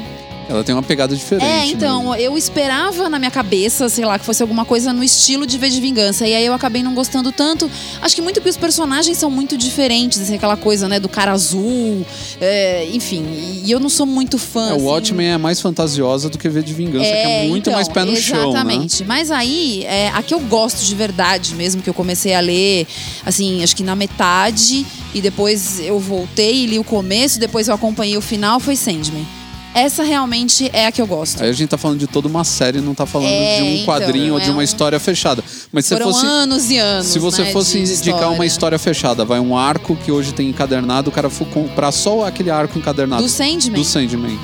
[0.51, 1.47] Ela tem uma pegada diferente.
[1.47, 2.21] é, então, né?
[2.21, 5.71] eu esperava na minha cabeça, sei lá, que fosse alguma coisa no estilo de V
[5.71, 6.27] de Vingança.
[6.27, 7.71] E aí eu acabei não gostando tanto.
[8.03, 11.31] Acho que muito porque os personagens são muito diferentes, assim, aquela coisa, né, do cara
[11.31, 12.05] azul.
[12.41, 13.25] é, enfim,
[13.65, 14.71] e eu não sou muito fã.
[14.71, 17.69] É, o assim, Watchmen é mais fantasiosa do que V de Vingança, que é muito
[17.69, 18.59] então, mais pé no chão, né?
[18.59, 19.05] Exatamente.
[19.05, 22.89] Mas aí, é, a que eu gosto de verdade mesmo, que eu comecei a ler,
[23.25, 24.85] assim, acho que na metade,
[25.15, 29.40] e depois eu voltei e li o começo, depois eu acompanhei o final, foi Sandman.
[29.75, 31.43] Essa realmente é a que eu gosto.
[31.43, 33.67] Aí a gente tá falando de toda uma série, não tá falando É, de um
[33.75, 35.45] então, quadrinho ou é de uma um- história fechada.
[35.73, 36.27] Mas se fosse.
[36.27, 37.07] anos e anos.
[37.07, 41.11] Se você né, fosse indicar uma história fechada, vai um arco que hoje tem encadernado,
[41.11, 43.73] o cara for comprar só aquele arco encadernado Do Sandman?
[43.81, 44.39] do Sandman.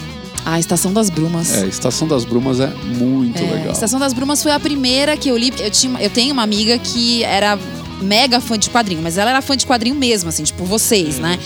[0.45, 1.53] A Estação das Brumas.
[1.61, 3.73] É, Estação das Brumas é muito É, legal.
[3.73, 5.53] Estação das Brumas foi a primeira que eu li.
[5.59, 7.59] Eu, tinha, eu tenho uma amiga que era
[8.01, 11.39] mega fã de quadrinho, mas ela era fã de quadrinho mesmo, assim, tipo vocês, né?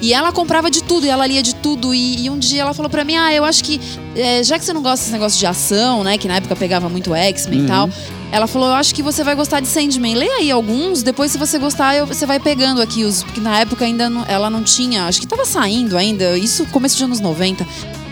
[0.00, 1.94] E ela comprava de tudo, e ela lia de tudo.
[1.94, 3.80] E, e um dia ela falou pra mim: Ah, eu acho que,
[4.14, 6.16] é, já que você não gosta desse negócio de ação, né?
[6.18, 7.64] Que na época pegava muito X-Men Uhum.
[7.64, 7.90] e tal.
[8.32, 10.16] Ela falou, eu acho que você vai gostar de Sandman.
[10.16, 13.22] Lê aí alguns, depois se você gostar, eu- você vai pegando aqui os.
[13.22, 15.04] Porque na época ainda não- ela não tinha.
[15.06, 17.64] Acho que tava saindo ainda, isso começo de anos 90.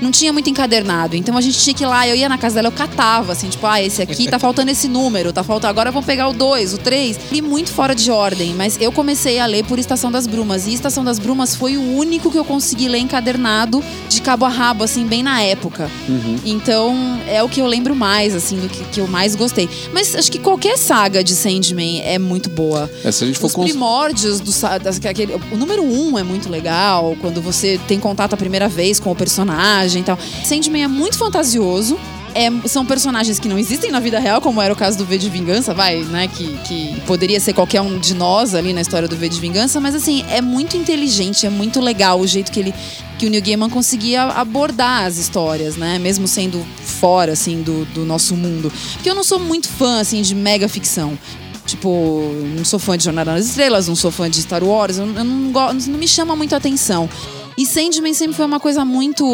[0.05, 1.17] Não tinha muito encadernado.
[1.17, 3.49] Então a gente tinha que ir lá, eu ia na casa dela, eu catava, assim,
[3.49, 5.71] tipo, ah, esse aqui tá faltando esse número, tá faltando.
[5.71, 7.19] Agora vamos pegar o 2, o 3.
[7.33, 10.67] Li muito fora de ordem, mas eu comecei a ler por Estação das Brumas.
[10.67, 14.49] E Estação das Brumas foi o único que eu consegui ler encadernado de cabo a
[14.49, 15.91] rabo, assim, bem na época.
[16.09, 16.37] Uhum.
[16.45, 19.69] Então, é o que eu lembro mais, assim, do que, que eu mais gostei.
[19.93, 22.91] Mas acho que qualquer saga de Sandman é muito boa.
[23.05, 26.23] É, se a gente for Os cons- primórdios do das- aquele, o número um é
[26.23, 30.19] muito legal, quando você tem contato a primeira vez com o personagem e tal.
[30.45, 31.99] Sandman é muito fantasioso.
[32.37, 35.17] É, são personagens que não existem na vida real, como era o caso do V
[35.19, 36.27] de Vingança, vai, né?
[36.27, 39.81] Que, que poderia ser qualquer um de nós ali na história do V de Vingança,
[39.81, 42.75] mas assim, é muito inteligente, é muito legal o jeito que ele.
[43.21, 45.97] que o Neil Gaiman conseguia abordar as histórias, né?
[46.01, 48.73] Mesmo sendo fora, assim, do, do nosso mundo.
[48.95, 51.17] Porque eu não sou muito fã, assim, de mega ficção.
[51.65, 52.21] Tipo,
[52.57, 55.25] não sou fã de Jornada nas Estrelas, não sou fã de Star Wars, eu, eu
[55.25, 57.09] não, go- não me chama muito a atenção.
[57.57, 59.25] E Sandman sempre foi uma coisa muito.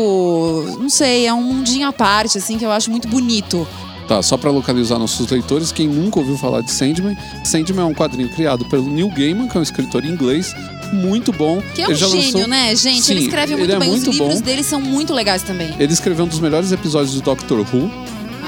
[0.79, 3.66] Não sei, é um mundinho à parte, assim, que eu acho muito bonito.
[4.07, 7.95] Tá, só pra localizar nossos leitores, quem nunca ouviu falar de Sandman, Sandman é um
[7.95, 10.53] quadrinho criado pelo Neil Gaiman, que é um escritor inglês,
[10.93, 11.62] muito bom.
[11.77, 13.03] Que é um gênio, lançou- né, gente?
[13.03, 13.89] Sim, ele escreve muito ele é bem.
[13.89, 14.45] muito Os livros bom.
[14.45, 15.73] dele são muito legais também.
[15.79, 17.89] Ele escreveu um dos melhores episódios do Doctor Who,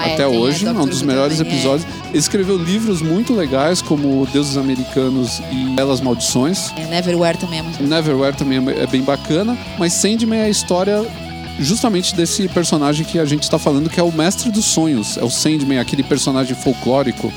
[0.07, 1.57] é, até é, hoje, é um dos melhores também, é.
[1.57, 1.87] episódios.
[2.09, 6.71] Ele escreveu livros muito legais, como Deuses Americanos e Belas Maldições.
[6.77, 11.05] É, Neverwhere também é muito Neverwhere também é bem bacana, mas Sandman é a história
[11.59, 15.17] justamente desse personagem que a gente está falando, que é o mestre dos sonhos.
[15.19, 17.33] É o Sandman, aquele personagem folclórico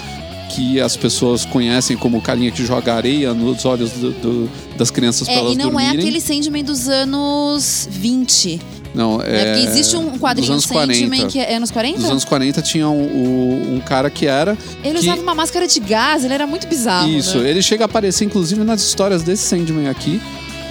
[0.50, 4.90] que as pessoas conhecem como o carinha que joga areia nos olhos do- do- das
[4.90, 5.96] crianças para É, elas e não dormirem.
[5.98, 8.62] é aquele Sandman dos anos 20.
[8.96, 9.26] Não, né?
[9.28, 9.54] é...
[9.54, 11.28] Porque existe um quadrinho Sandman 40.
[11.28, 11.98] que é, é anos 40?
[12.00, 15.68] Dos anos 40 tinha um, um- um cara que era Ele que- usava uma máscara
[15.68, 17.10] de gás, ele era muito bizarro.
[17.10, 17.50] Isso, né?
[17.50, 20.22] ele chega a aparecer inclusive nas histórias desse Sandman aqui,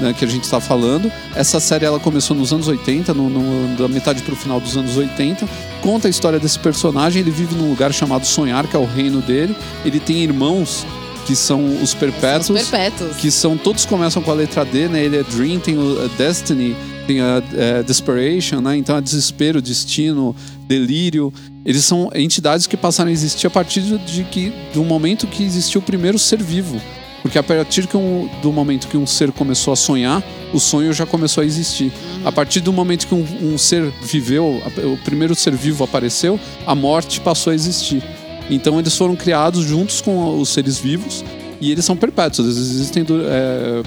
[0.01, 1.13] né, que a gente está falando.
[1.37, 4.97] Essa série ela começou nos anos 80, no, no- da metade pro final dos anos
[4.97, 5.47] 80.
[5.83, 7.21] Conta a história desse personagem.
[7.21, 9.55] Ele vive num lugar chamado Sonhar, que é o reino dele.
[9.85, 10.87] Ele tem irmãos
[11.27, 12.51] que são os São perpétuos.
[12.51, 13.17] os perpétuos.
[13.17, 15.05] Que são, todos começam com a letra D, né?
[15.05, 18.77] Ele é Dream, tem o a Destiny, tem a é, Desperation, né?
[18.77, 20.35] Então é desespero, destino,
[20.69, 21.33] delírio.
[21.65, 25.81] Eles são entidades que passaram a existir a partir de que, do momento que existiu
[25.81, 26.81] o primeiro ser vivo.
[27.23, 30.23] Porque a partir um- do momento que um ser começou a sonhar,
[30.53, 31.91] o sonho já começou a existir.
[32.23, 34.63] A partir do momento que um, um ser viveu,
[34.93, 38.03] o primeiro ser vivo apareceu, a morte passou a existir.
[38.51, 41.25] Então eles foram criados juntos com os seres vivos
[41.61, 43.07] e eles são perpétuos, eles existem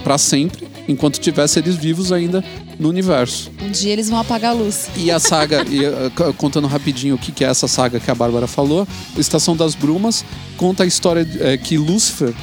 [0.03, 2.43] para sempre, enquanto tiver seres vivos ainda
[2.80, 3.51] no universo.
[3.62, 4.88] Um dia eles vão apagar a luz.
[4.95, 5.80] E a saga, e,
[6.18, 8.88] c- contando rapidinho o que é essa saga que a Bárbara falou,
[9.18, 12.34] Estação das Brumas conta a história eh, que Lúcifer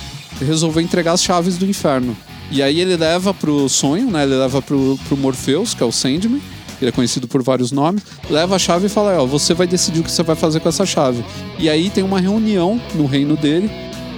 [0.40, 2.16] resolveu entregar as chaves do inferno.
[2.50, 4.22] E aí ele leva pro sonho, né?
[4.24, 6.40] Ele leva pro, pro Morpheus, que é o Sandman,
[6.80, 10.00] ele é conhecido por vários nomes, leva a chave e fala, ó, você vai decidir
[10.00, 11.24] o que você vai fazer com essa chave.
[11.58, 13.70] E aí tem uma reunião no reino dele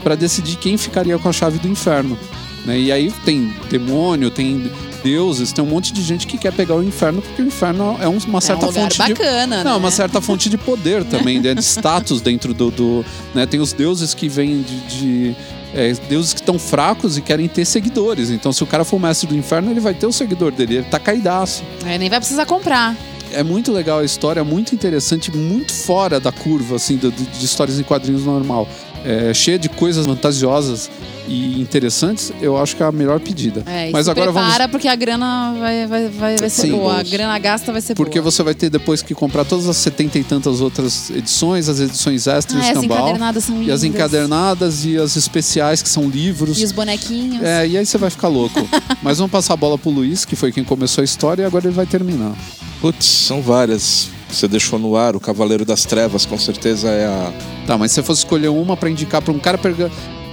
[0.03, 2.19] para decidir quem ficaria com a chave do inferno.
[2.65, 2.79] Né?
[2.81, 4.71] E aí tem demônio, tem
[5.05, 8.09] deuses, tem um monte de gente que quer pegar o inferno, porque o inferno é
[8.09, 9.77] um- uma certa é um fonte de bacana, não, né?
[9.77, 12.71] uma certa fonte de poder também, né, de status dentro do.
[12.73, 14.81] do né, tem os deuses que vêm de.
[14.99, 15.37] de,
[15.75, 18.31] é, deuses que estão fracos e querem ter seguidores.
[18.31, 20.77] Então, se o cara for o mestre do inferno, ele vai ter o seguidor dele.
[20.77, 21.63] Ele tá caidaço.
[21.85, 22.97] É, nem vai precisar comprar.
[23.33, 27.79] é muito legal a história, muito interessante, muito fora da curva, assim, de, de histórias
[27.79, 28.69] em quadrinhos normal.
[29.05, 30.91] É, cheia de coisas fantasiosas
[31.29, 33.63] e interessantes, eu acho que é a melhor pedida.
[33.67, 34.49] É, e Mas se agora vamos.
[34.49, 36.73] prepara porque a grana vai, vai, vai, vai ser Sim.
[36.73, 36.99] boa.
[37.01, 38.31] A grana gasta vai ser Porque boa.
[38.31, 42.27] você vai ter depois que comprar todas as setenta e tantas outras edições, as edições
[42.27, 43.85] extras, Ah, as escambau, encadernadas são e as lindas.
[43.85, 46.61] encadernadas e as especiais, que são livros.
[46.61, 47.43] E os bonequinhos.
[47.43, 48.61] É, e aí você vai ficar louco.
[49.03, 51.67] Mas vamos passar a bola pro Luiz, que foi quem começou a história, e agora
[51.67, 52.35] ele vai terminar.
[52.81, 54.09] Putz, são várias.
[54.29, 57.33] Você deixou no ar, o Cavaleiro das Trevas, com certeza é a.
[57.67, 59.59] Tá, mas se você fosse escolher uma pra indicar pra um cara.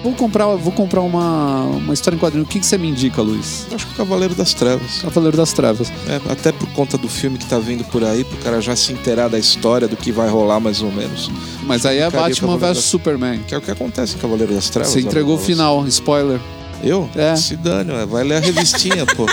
[0.03, 2.43] Vou comprar, vou comprar uma, uma história em quadrinho.
[2.43, 3.65] O que, que você me indica, Luiz?
[3.73, 5.01] Acho que o Cavaleiro das Trevas.
[5.01, 5.89] Cavaleiro das Trevas.
[6.07, 8.91] É, até por conta do filme que tá vindo por aí, pro cara já se
[8.91, 11.31] inteirar da história, do que vai rolar mais ou menos.
[11.63, 13.39] Mas aí é Batman vs Superman.
[13.47, 14.91] Que é o que acontece em Cavaleiro das Trevas.
[14.91, 16.39] Você entregou o final, spoiler.
[16.83, 17.09] Eu?
[17.15, 17.33] É.
[17.37, 19.25] Se dane, vai ler a revistinha, pô.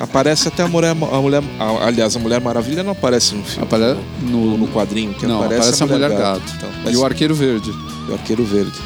[0.00, 1.42] Aparece até a mulher, a mulher.
[1.58, 3.64] a- aliás, a Mulher Maravilha não aparece no filme.
[3.64, 5.14] Aparece no, no, no quadrinho.
[5.14, 6.42] Que Não, aparece, aparece a Mulher Gato.
[6.56, 7.70] Então, e mas- o Arqueiro Verde.
[8.08, 8.78] e o Arqueiro Verde.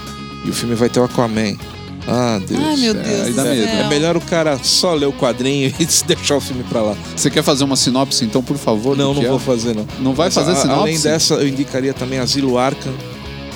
[0.47, 1.57] E o filme vai ter o Aquaman.
[2.09, 2.61] Ah, Deus.
[2.65, 3.55] Ai, meu É, Deus aí do dá céu.
[3.55, 3.67] medo.
[3.69, 6.95] É melhor o cara só ler o quadrinho e deixar o filme pra lá.
[7.17, 8.97] Você quer fazer uma sinopse, então, por favor?
[8.97, 9.29] Não, não é?
[9.29, 9.85] vou fazer, não.
[9.99, 10.81] Não vai Mas, fazer a- sinopse?
[10.83, 12.93] Além dessa, eu indicaria também Asilo Arkham,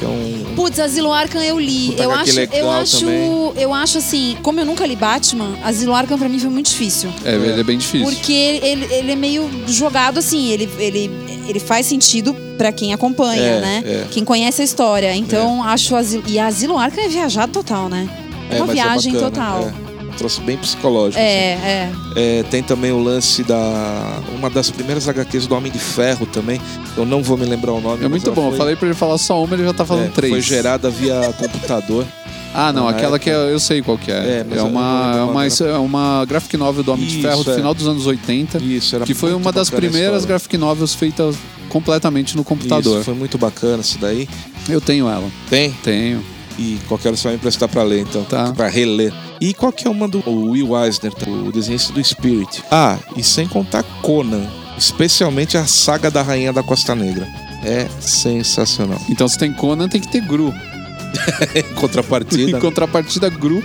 [0.01, 0.55] que é um.
[0.57, 1.95] Putz, Asilo Arkham eu li.
[1.99, 3.53] Eu acho, eu acho, também.
[3.57, 7.13] eu acho assim, como eu nunca li Batman, Asilo Arkham pra mim foi muito difícil.
[7.25, 8.07] É, ele é bem difícil.
[8.07, 11.11] Porque ele, ele é meio jogado assim, ele, ele,
[11.47, 13.83] ele faz sentido pra quem acompanha, É, né?
[13.87, 14.05] é.
[14.11, 15.15] Quem conhece a história.
[15.15, 16.25] Então, acho Asilo.
[16.27, 18.09] E Asilo Arkham é viajado total, né?
[18.51, 19.73] É uma mas viagem bacana, total.
[20.21, 20.23] É.
[20.23, 21.19] Troço bem psicológico.
[21.21, 21.65] É, assim.
[22.17, 22.41] é.
[22.41, 24.21] É, tem também o lance da.
[24.37, 26.61] Uma das primeiras HQs do Homem de Ferro também.
[26.97, 28.05] Eu não vou me lembrar o nome.
[28.05, 28.47] É muito bom.
[28.47, 30.33] Eu foi- falei pra ele falar só uma, ele já tá falando é, três.
[30.33, 32.05] Foi gerada via computador.
[32.53, 33.49] Ah, não, Na aquela que época.
[33.49, 34.15] é, eu sei qual que é.
[34.41, 37.19] É, mas é eu não uma, é uma, é uma graphic novel do Homem de
[37.21, 37.55] Isso, Ferro do é.
[37.55, 41.37] final dos anos 80, Isso, era que foi uma das primeiras graphic novels feitas
[41.69, 42.97] completamente no computador.
[42.97, 44.29] Isso, foi muito bacana isso daí.
[44.69, 45.31] Eu tenho ela.
[45.49, 45.71] Tem?
[45.85, 46.23] Tenho.
[46.61, 48.23] E qualquer hora você vai me emprestar pra ler, então.
[48.23, 48.53] Tá.
[48.53, 49.15] Pra reler.
[49.41, 52.63] E qual que é uma do o Will Eisner, o desenhista do Spirit?
[52.71, 54.47] Ah, e sem contar Conan.
[54.77, 57.27] Especialmente a saga da Rainha da Costa Negra.
[57.65, 59.01] É sensacional.
[59.09, 60.53] Então se tem Conan, tem que ter Gru.
[61.57, 62.59] Em contrapartida.
[62.59, 63.65] Em contrapartida, Gru,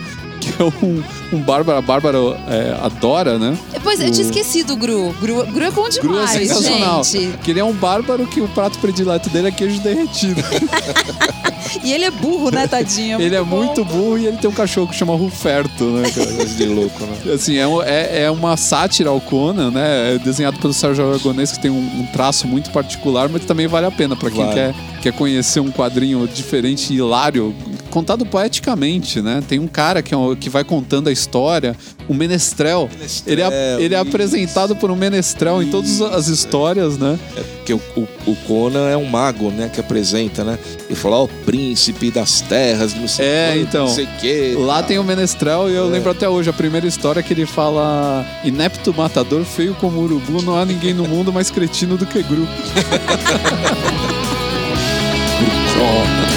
[0.51, 1.77] que é um, um bárbaro.
[1.77, 2.17] A Bárbara
[2.47, 3.57] é, adora, né?
[3.71, 5.13] Depois, eu tinha esquecido o Gru.
[5.21, 7.03] Gru, Gru é bom Gru é demais, sensacional.
[7.03, 7.37] gente.
[7.39, 10.41] Que ele é um bárbaro que o prato predileto dele é queijo derretido.
[11.83, 13.19] E ele é burro, né, tadinho?
[13.19, 13.57] ele é bom.
[13.57, 16.09] muito burro e ele tem um cachorro que chama Ruferto, né?
[16.09, 17.33] Coisa de louco, né?
[17.33, 20.15] Assim, é, um- é, é uma sátira ao Conan, né?
[20.15, 23.85] É desenhado pelo Sérgio Aragonês, que tem um, um traço muito particular, mas também vale
[23.87, 24.53] a pena pra quem Vale.
[24.53, 27.53] quer, quer conhecer um quadrinho diferente e hilário,
[27.95, 29.41] contado poeticamente, né?
[29.47, 31.77] Tem um cara que, é um- que vai contando a história,
[32.09, 32.89] o Menestrel.
[33.25, 34.07] Ele é, Menestrel, ele é isso.
[34.09, 37.17] apresentado por um Menestrel em todas as histórias, né?
[37.37, 39.69] É porque o, o, o Conan é um mago, né?
[39.73, 40.59] Que apresenta, né?
[40.87, 43.85] Ele fala, ó, o príncipe das terras, não sei É, então.
[43.85, 44.55] Não sei o quê.
[44.59, 45.89] Lá tem o Menestrel e eu É.
[45.91, 50.57] lembro até hoje a primeira história que ele fala: Inepto matador, feio como urubu, não
[50.57, 52.45] há ninguém no mundo mais cretino do que Gru.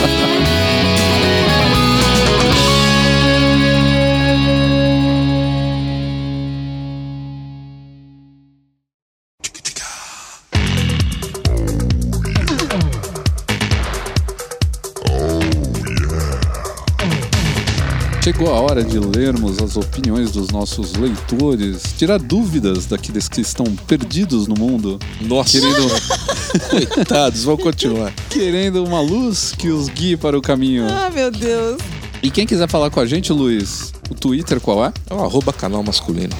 [18.28, 23.64] Chegou a hora de lermos as opiniões dos nossos leitores, tirar dúvidas daqueles que estão
[23.86, 25.88] perdidos no mundo, Nossa, querendo,
[26.92, 28.12] coitados, vamos continuar.
[28.28, 30.86] querendo uma luz que os guie para o caminho.
[30.90, 31.78] Ah, meu Deus.
[32.22, 34.92] E quem quiser falar com a gente, Luiz, o Twitter qual é?
[35.08, 36.36] É o arroba canal masculino.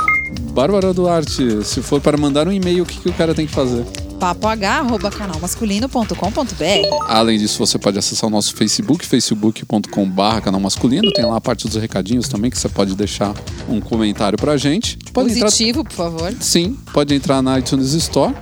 [0.53, 3.53] Bárbara Duarte, se for para mandar um e-mail, o que, que o cara tem que
[3.55, 3.87] fazer?
[4.19, 11.11] papoh.canalmasculino.com.br Além disso, você pode acessar o nosso Facebook, facebook.com.br canal masculino.
[11.13, 13.35] Tem lá a parte dos recadinhos também, que você pode deixar
[13.69, 14.99] um comentário pra gente.
[15.13, 16.33] Pode entrar Positivo, por favor.
[16.41, 18.35] Sim, pode entrar na iTunes Store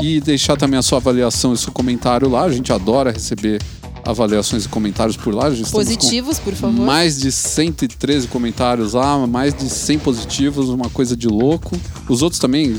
[0.00, 2.42] e deixar também a sua avaliação e seu comentário lá.
[2.42, 3.60] A gente adora receber
[4.06, 5.50] avaliações e comentários por lá.
[5.70, 6.86] Positivos, por favor.
[6.86, 11.76] Mais de 113 comentários lá, mais de 100 positivos, uma coisa de louco.
[12.08, 12.78] Os outros também,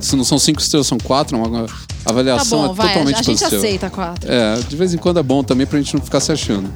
[0.00, 1.66] se não são 5 estrelas, são 4, uma
[2.04, 2.88] Tá avaliação bom, é vai.
[2.88, 3.56] totalmente A gente positiva.
[3.56, 4.30] aceita quatro.
[4.32, 6.68] É, de vez em quando é bom também pra gente não ficar se achando.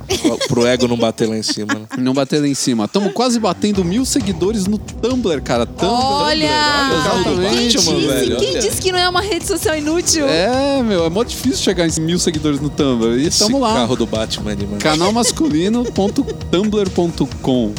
[0.48, 1.80] Pro ego não bater lá em cima, né?
[1.98, 2.84] Não bater lá em cima.
[2.84, 5.66] Estamos quase batendo mil seguidores no Tumblr, cara.
[5.66, 5.92] Tumblr.
[5.94, 6.50] Olha!
[6.94, 8.60] Exatamente, Quem, Batman, disse, velho, quem olha.
[8.60, 10.26] disse que não é uma rede social inútil?
[10.28, 13.18] É, meu, é mó difícil chegar em mil seguidores no Tumblr.
[13.18, 13.74] E Esse tamo lá.
[13.74, 14.76] carro do Batman, mano.
[14.78, 17.72] canalmasculino.tumblr.com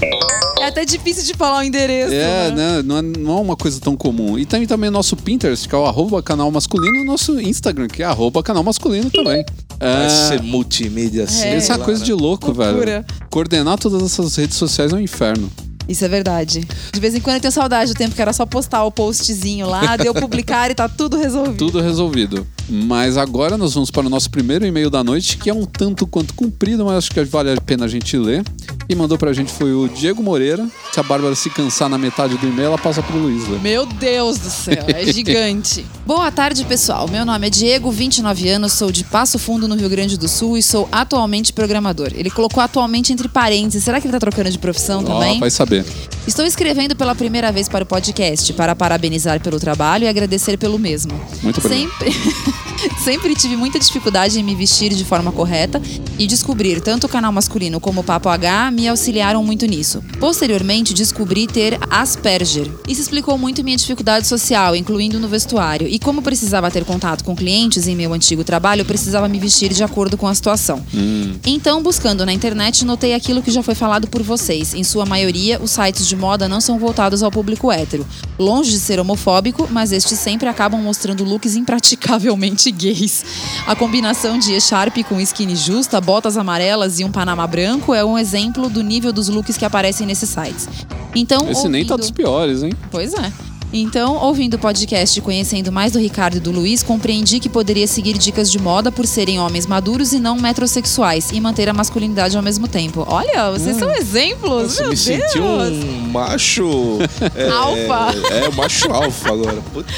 [0.65, 2.11] É até difícil de falar o endereço.
[2.11, 2.55] É, né?
[2.55, 2.81] né?
[2.81, 4.37] Não, é, não é uma coisa tão comum.
[4.37, 7.87] E tem também nosso Pinterest, que é o arroba canal masculino, e o nosso Instagram,
[7.87, 9.45] que é arroba canal masculino também.
[9.79, 11.43] É, ser multimídia assim.
[11.43, 11.55] É.
[11.55, 12.05] essa é coisa né?
[12.07, 12.73] de louco, Loucura.
[12.73, 13.05] velho.
[13.29, 15.51] Coordenar todas essas redes sociais é um inferno.
[15.87, 16.67] Isso é verdade.
[16.91, 19.67] De vez em quando eu tenho saudade do tempo que era só postar o postzinho
[19.67, 21.57] lá, deu publicar e tá tudo resolvido.
[21.57, 22.47] Tudo resolvido.
[22.69, 26.07] Mas agora nós vamos para o nosso primeiro e-mail da noite, que é um tanto
[26.07, 28.43] quanto comprido, mas acho que vale a pena a gente ler.
[28.87, 30.67] E mandou pra gente foi o Diego Moreira.
[30.91, 33.59] Se a Bárbara se cansar na metade do e-mail, ela passa pro Luiz ler.
[33.61, 35.85] Meu Deus do céu, é gigante.
[36.05, 37.07] Boa tarde, pessoal.
[37.07, 40.57] Meu nome é Diego, 29 anos, sou de Passo Fundo, no Rio Grande do Sul
[40.57, 42.11] e sou atualmente programador.
[42.13, 43.83] Ele colocou atualmente entre parênteses.
[43.83, 45.37] Será que ele tá trocando de profissão também?
[45.37, 45.85] Ó, vai saber.
[46.27, 50.79] Estou escrevendo pela primeira vez para o podcast para parabenizar pelo trabalho e agradecer pelo
[50.79, 51.13] mesmo.
[51.43, 51.87] Muito obrigado.
[51.91, 52.11] Sempre,
[53.03, 55.79] sempre tive muita dificuldade em me vestir de forma correta
[56.17, 60.03] e descobrir tanto o canal masculino como o Papo H me auxiliaram muito nisso.
[60.19, 62.71] Posteriormente, descobri ter Asperger.
[62.87, 65.87] Isso explicou muito minha dificuldade social, incluindo no vestuário.
[65.87, 69.71] E como precisava ter contato com clientes em meu antigo trabalho, eu precisava me vestir
[69.71, 70.83] de acordo com a situação.
[71.45, 74.73] Então, buscando na internet, notei aquilo que já foi falado por vocês.
[74.73, 78.05] Em sua maioria, os sites de moda não são voltados ao público hétero.
[78.39, 83.23] Longe de ser homofóbico, mas estes sempre acabam mostrando looks impraticavelmente gays.
[83.67, 88.17] A combinação de E-Sharp com skinny justa, botas amarelas e um panamá branco é um
[88.17, 90.67] exemplo do nível dos looks que aparecem nesses sites.
[91.15, 92.73] Então, Esse nem tá ouvindo- dos piores, hein?
[92.91, 93.31] Pois é.
[93.73, 97.87] Então, ouvindo o podcast e conhecendo mais do Ricardo e do Luiz, compreendi que poderia
[97.87, 102.37] seguir dicas de moda por serem homens maduros e não metrosexuais e manter a masculinidade
[102.37, 103.05] ao mesmo tempo.
[103.07, 105.01] Olha, vocês são exemplos, Você meu me Deus!
[105.01, 106.99] sentiu um macho.
[107.35, 108.33] é, Alfa.
[108.33, 109.61] É, um macho alfa agora.
[109.73, 109.93] Puta.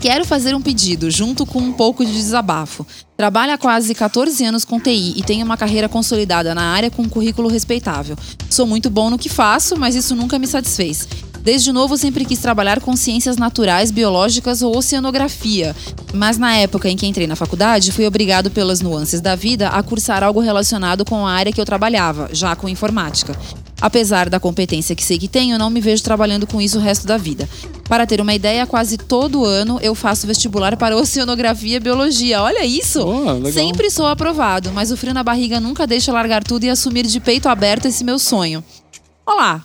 [0.00, 2.84] Quero fazer um pedido, junto com um pouco de desabafo.
[3.16, 7.02] Trabalho há quase 14 anos com TI e tenho uma carreira consolidada na área com
[7.02, 8.16] um currículo respeitável.
[8.50, 11.06] Sou muito bom no que faço, mas isso nunca me satisfez.
[11.44, 15.76] Desde novo sempre quis trabalhar com ciências naturais, biológicas ou oceanografia.
[16.14, 19.82] Mas na época em que entrei na faculdade, fui obrigado pelas nuances da vida a
[19.82, 23.38] cursar algo relacionado com a área que eu trabalhava, já com informática.
[23.78, 27.06] Apesar da competência que sei que tenho, não me vejo trabalhando com isso o resto
[27.06, 27.46] da vida.
[27.86, 32.40] Para ter uma ideia, quase todo ano eu faço vestibular para oceanografia e biologia.
[32.40, 33.04] Olha isso!
[33.04, 33.52] Legal.
[33.52, 37.20] Sempre sou aprovado, mas o frio na barriga nunca deixa largar tudo e assumir de
[37.20, 38.64] peito aberto esse meu sonho.
[39.26, 39.62] Olá!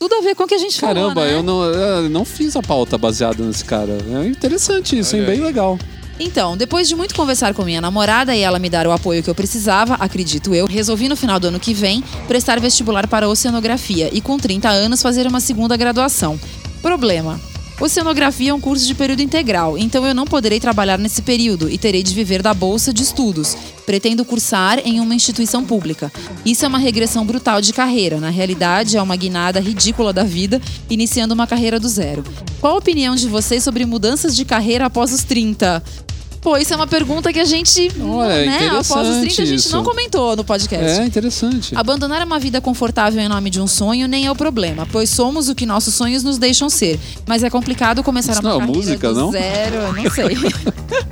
[0.00, 1.34] Tudo a ver com o que a gente Caramba, falou, né?
[1.34, 3.98] eu não, eu não fiz a pauta baseada nesse cara.
[4.24, 5.26] É interessante isso, hein?
[5.26, 5.78] Bem legal.
[6.18, 9.28] Então, depois de muito conversar com minha namorada e ela me dar o apoio que
[9.28, 14.08] eu precisava, acredito eu, resolvi no final do ano que vem prestar vestibular para oceanografia
[14.10, 16.40] e com 30 anos fazer uma segunda graduação.
[16.80, 17.38] Problema.
[17.78, 21.76] Oceanografia é um curso de período integral, então eu não poderei trabalhar nesse período e
[21.76, 23.54] terei de viver da bolsa de estudos.
[23.90, 26.12] Pretendo cursar em uma instituição pública.
[26.46, 28.20] Isso é uma regressão brutal de carreira.
[28.20, 32.22] Na realidade, é uma guinada ridícula da vida, iniciando uma carreira do zero.
[32.60, 35.82] Qual a opinião de vocês sobre mudanças de carreira após os 30?
[36.40, 39.32] Pô, isso é uma pergunta que a gente, Olha, né, após os 30 a gente
[39.42, 39.90] interessante não isso.
[39.90, 41.00] comentou no podcast.
[41.00, 41.76] É interessante.
[41.76, 45.48] Abandonar uma vida confortável em nome de um sonho nem é o problema, pois somos
[45.50, 46.98] o que nossos sonhos nos deixam ser.
[47.26, 49.30] Mas é complicado começar Isso uma não é música, não?
[49.30, 50.36] zero, não sei.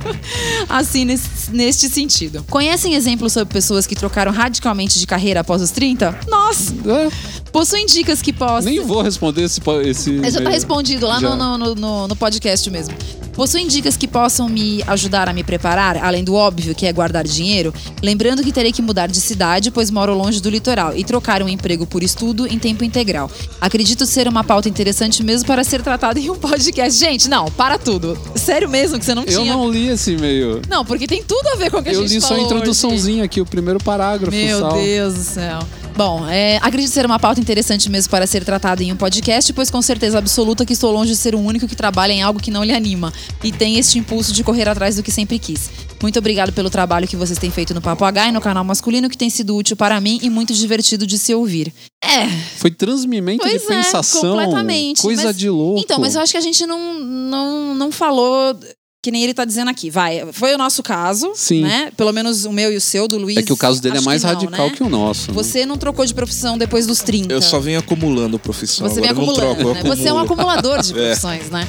[0.67, 2.43] assim, nesse- neste sentido.
[2.49, 6.17] Conhecem exemplos sobre pessoas que trocaram radicalmente de carreira após os 30?
[6.27, 6.73] Nós!
[6.85, 7.09] É,
[7.51, 8.71] Possuem dicas que possam...
[8.71, 9.61] nem vou responder esse.
[9.85, 11.35] esse Mas já tá respondido lá Já.
[11.35, 12.93] no, no, no, no podcast mesmo.
[13.33, 17.23] Possuem dicas que possam me ajudar a me preparar, além do óbvio que é guardar
[17.25, 17.73] dinheiro?
[18.03, 21.47] Lembrando que terei que mudar de cidade, pois moro longe do litoral, e trocar um
[21.47, 23.31] emprego por estudo em tempo integral.
[23.61, 26.99] Acredito ser uma pauta interessante mesmo para ser tratada em um podcast.
[26.99, 28.17] Gente, não, para tudo.
[28.35, 29.53] Sério mesmo que você não Eu tinha.
[29.53, 30.61] não li esse e-mail.
[30.67, 32.29] Não, porque tem tudo a ver com o que a Eu gente li só a
[32.31, 32.53] falou hoje.
[32.53, 34.35] introduçãozinha aqui, o primeiro parágrafo.
[34.35, 34.73] Meu sal.
[34.73, 35.59] Deus do céu.
[35.99, 39.69] Bom, é, acredito ser uma pauta interessante mesmo para ser tratada em um podcast, pois
[39.69, 42.49] com certeza absoluta que estou longe de ser o único que trabalha em algo que
[42.49, 43.11] não lhe anima
[43.43, 45.69] e tem este impulso de correr atrás do que sempre quis.
[46.01, 49.09] Muito obrigado pelo trabalho que vocês têm feito no Papo H e no canal masculino,
[49.09, 51.73] que tem sido útil para mim e muito divertido de se ouvir.
[52.01, 54.21] É, Foi transmimento Pois de é, pensação.
[54.21, 55.01] completamente.
[55.01, 55.81] Coisa Mas- de louco.
[55.81, 58.57] então, mas eu acho que a gente não, não, não falou
[59.01, 59.89] que nem ele tá dizendo aqui.
[59.89, 61.61] Vai, foi o nosso caso, Sim.
[61.61, 61.91] né?
[61.95, 63.37] Pelo menos o meu e o seu, do Luiz.
[63.37, 64.75] É que o caso dele é mais que não, radical né?
[64.75, 65.29] que o nosso.
[65.29, 65.33] né?
[65.33, 67.33] Você não trocou de profissão depois dos 30.
[67.33, 68.87] Eu só venho acumulando profissão.
[68.87, 69.95] Você vem Agora eu não acumulando, troco, eu né?
[69.95, 71.67] Você é um acumulador de profissões, né?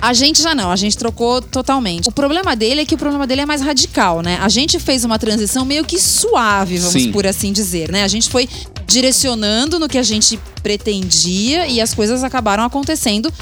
[0.00, 2.08] A gente já não, a gente trocou totalmente.
[2.08, 4.38] O problema dele é que o problema dele é mais radical, né?
[4.40, 7.12] A gente fez uma transição meio que suave, vamos Sim.
[7.12, 8.04] por assim dizer, né?
[8.04, 8.48] A gente foi
[8.86, 13.32] direcionando no que a gente pretendia e as coisas acabaram acontecendo.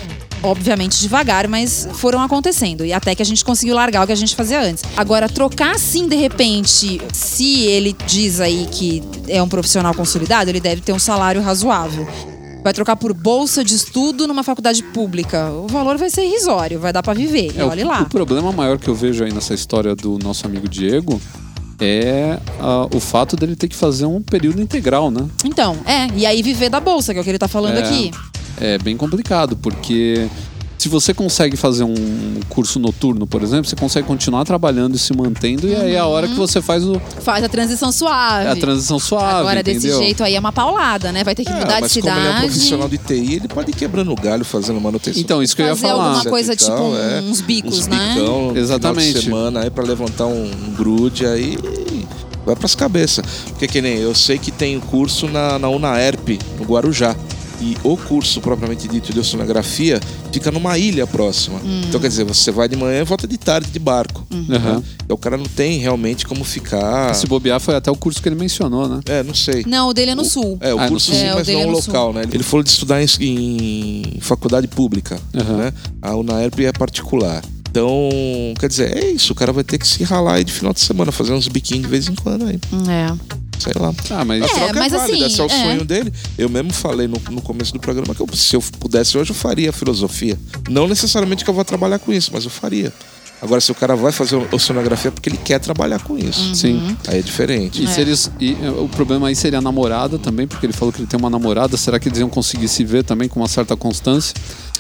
[0.45, 2.85] Obviamente devagar, mas foram acontecendo.
[2.85, 4.83] E até que a gente conseguiu largar o que a gente fazia antes.
[4.97, 10.61] Agora, trocar assim de repente, se ele diz aí que é um profissional consolidado, ele
[10.61, 12.09] deve ter um salário razoável.
[12.63, 15.51] Vai trocar por bolsa de estudo numa faculdade pública.
[15.51, 17.53] O valor vai ser irrisório, vai dar pra viver.
[17.55, 18.03] E É, o- olhe lá.
[18.03, 21.21] O problema maior que eu vejo aí nessa história do nosso amigo Diego
[21.81, 25.27] é ah, o fato dele ter que fazer um período integral, né?
[25.45, 27.83] Então, é, e aí viver da bolsa, que é o que ele tá falando É.
[27.83, 28.11] aqui.
[28.61, 30.29] É bem complicado, porque
[30.83, 31.95] se você consegue fazer um
[32.49, 36.07] curso noturno, por exemplo, você consegue continuar trabalhando e se mantendo, e aí é a
[36.07, 38.49] hora que você faz o- Faz a transição suave.
[38.49, 39.41] a transição suave.
[39.41, 39.99] Agora, desse entendeu?
[39.99, 41.23] jeito aí é uma paulada, né?
[41.23, 42.47] Vai ter que É, mudar de mas como ele é um cidade.
[42.47, 45.21] profissional de TI, ele pode ir quebrando o galho fazendo manutenção.
[45.23, 46.05] Então, isso que eu ia Fazer falar.
[46.09, 47.21] alguma coisa, E tal, tipo, é.
[47.21, 48.15] uns bicos, Uns né?
[48.17, 49.09] bicão, no Exatamente.
[49.21, 51.57] Final semana aí pra levantar um, um grude aí
[52.45, 53.25] vai pras cabeças.
[53.51, 57.15] Porque que nem eu sei que tem curso na, na UNAERP, no Guarujá.
[57.63, 60.01] E o curso propriamente dito de oceanografia
[60.33, 61.61] fica numa ilha próxima.
[61.65, 61.83] Hum.
[61.89, 64.27] Então quer dizer, você vai de manhã e volta de tarde de barco.
[64.51, 64.79] Aham.
[64.79, 64.83] Né?
[65.05, 67.15] Então o cara não tem realmente como ficar.
[67.15, 69.01] Se bobear, foi até o curso que ele mencionou, né?
[69.07, 69.65] É, não sei.
[69.67, 70.59] Não, o dele é no sul.
[70.61, 71.15] É, o Ah, no curso sul.
[71.15, 72.23] sim, É, o mas não é o no local, né?
[72.33, 75.57] Ele falou de estudar em, em faculdade pública, Aham.
[75.59, 75.73] né?
[76.01, 77.43] A UNAERP é particular.
[77.71, 78.11] Então,
[78.61, 79.33] quer dizer, é isso.
[79.33, 81.85] O cara vai ter que se ralar aí de final de semana, fazer uns biquinhos
[81.85, 82.59] de vez em quando aí.
[82.91, 83.42] É.
[83.63, 83.93] Sei lá.
[84.11, 85.63] Ah, mas A É, troca mas é válida, assim, esse é o é.
[85.65, 86.13] sonho dele.
[86.39, 89.35] Eu mesmo falei no, no começo do programa que eu- se eu pudesse hoje eu
[89.37, 90.39] faria filosofia.
[90.69, 92.93] Não necessariamente que eu vou trabalhar com isso, mas eu faria.
[93.41, 96.55] Agora, se o cara vai fazer oceanografia é porque ele quer trabalhar com isso.
[96.55, 96.97] sim.
[97.09, 97.83] Aí é diferente.
[97.83, 100.93] E, se eles, e eh, o problema aí seria a namorada também, porque ele falou
[100.93, 101.77] que ele tem uma namorada.
[101.77, 104.33] Será que eles iam conseguir se ver também com uma certa constância?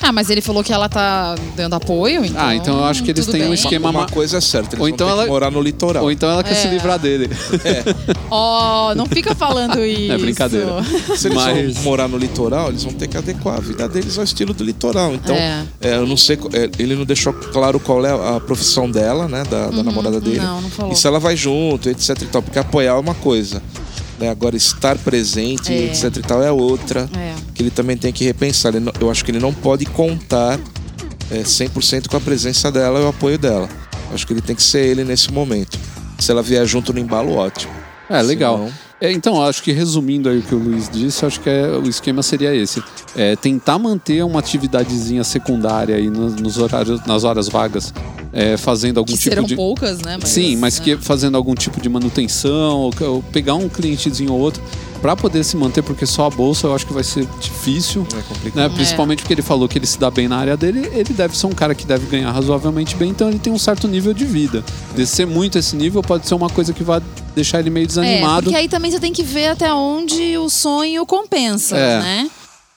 [0.02, 2.40] Ah, mas ele falou que ela tá dando apoio, então.
[2.44, 3.54] Ah, então eu acho que eles tudo têm um bem.
[3.54, 5.60] esquema- Uma ma- coisa é certa, eles Ou vão então ter ela- que morar no
[5.62, 6.02] litoral.
[6.04, 6.54] Ou então ela quer É.
[6.54, 7.30] se livrar dele.
[8.30, 10.12] Ó, não fica falando isso.
[10.12, 10.82] É brincadeira.
[11.16, 14.18] Se eles Mas- vão morar no litoral, eles vão ter que adequar a vida deles
[14.18, 15.14] ao estilo do litoral.
[15.14, 15.64] Então, É.
[15.80, 19.42] é, eu não sei, é, ele não deixou claro qual é a profissão dela, né,
[19.48, 20.40] da, da namorada dele.
[20.40, 20.44] Uhum.
[20.46, 20.92] Não, não falou.
[20.92, 23.62] E se ela vai junto, etc e tal, porque apoiar é uma coisa.
[24.22, 24.30] Né?
[24.30, 25.86] Agora, estar presente, É.
[25.86, 27.08] etc e tal, é outra.
[27.18, 27.34] É.
[27.52, 28.72] Que ele também tem que repensar.
[28.78, 30.58] Não- eu acho que ele não pode contar
[31.30, 33.68] é, 100% com a presença dela e o apoio dela.
[34.10, 35.78] Eu acho que ele tem que ser ele nesse momento.
[36.18, 37.72] Se ela vier junto no embalo, ótimo.
[38.08, 38.58] É, legal.
[38.58, 41.66] Senão- É, então, acho que resumindo aí o que o Luiz disse, acho que é-
[41.70, 42.80] o esquema seria esse.
[43.16, 47.92] É, tentar manter uma atividadezinha secundária aí nos, nos horários, nas horas vagas,
[48.32, 49.54] é, fazendo algum Que tipo serão de.
[49.54, 50.16] poucas, né?
[50.20, 50.82] Mas, Sim, mas é.
[50.82, 54.62] que fazendo algum tipo de manutenção, ou, pegar um clientezinho ou outro,
[55.00, 58.06] para poder se manter, porque só a bolsa eu acho que vai ser difícil.
[58.16, 58.70] É complicado.
[58.70, 58.74] Né?
[58.76, 61.46] Principalmente porque ele falou que ele se dá bem na área dele, ele deve ser
[61.46, 64.64] um cara que deve ganhar razoavelmente bem, então ele tem um certo nível de vida.
[64.94, 67.02] Descer muito esse nível pode ser uma coisa que vai
[67.34, 68.44] deixar ele meio É, desanimado.
[68.44, 71.98] porque aí também você tem que ver até onde o sonho compensa, É.
[72.00, 72.30] né?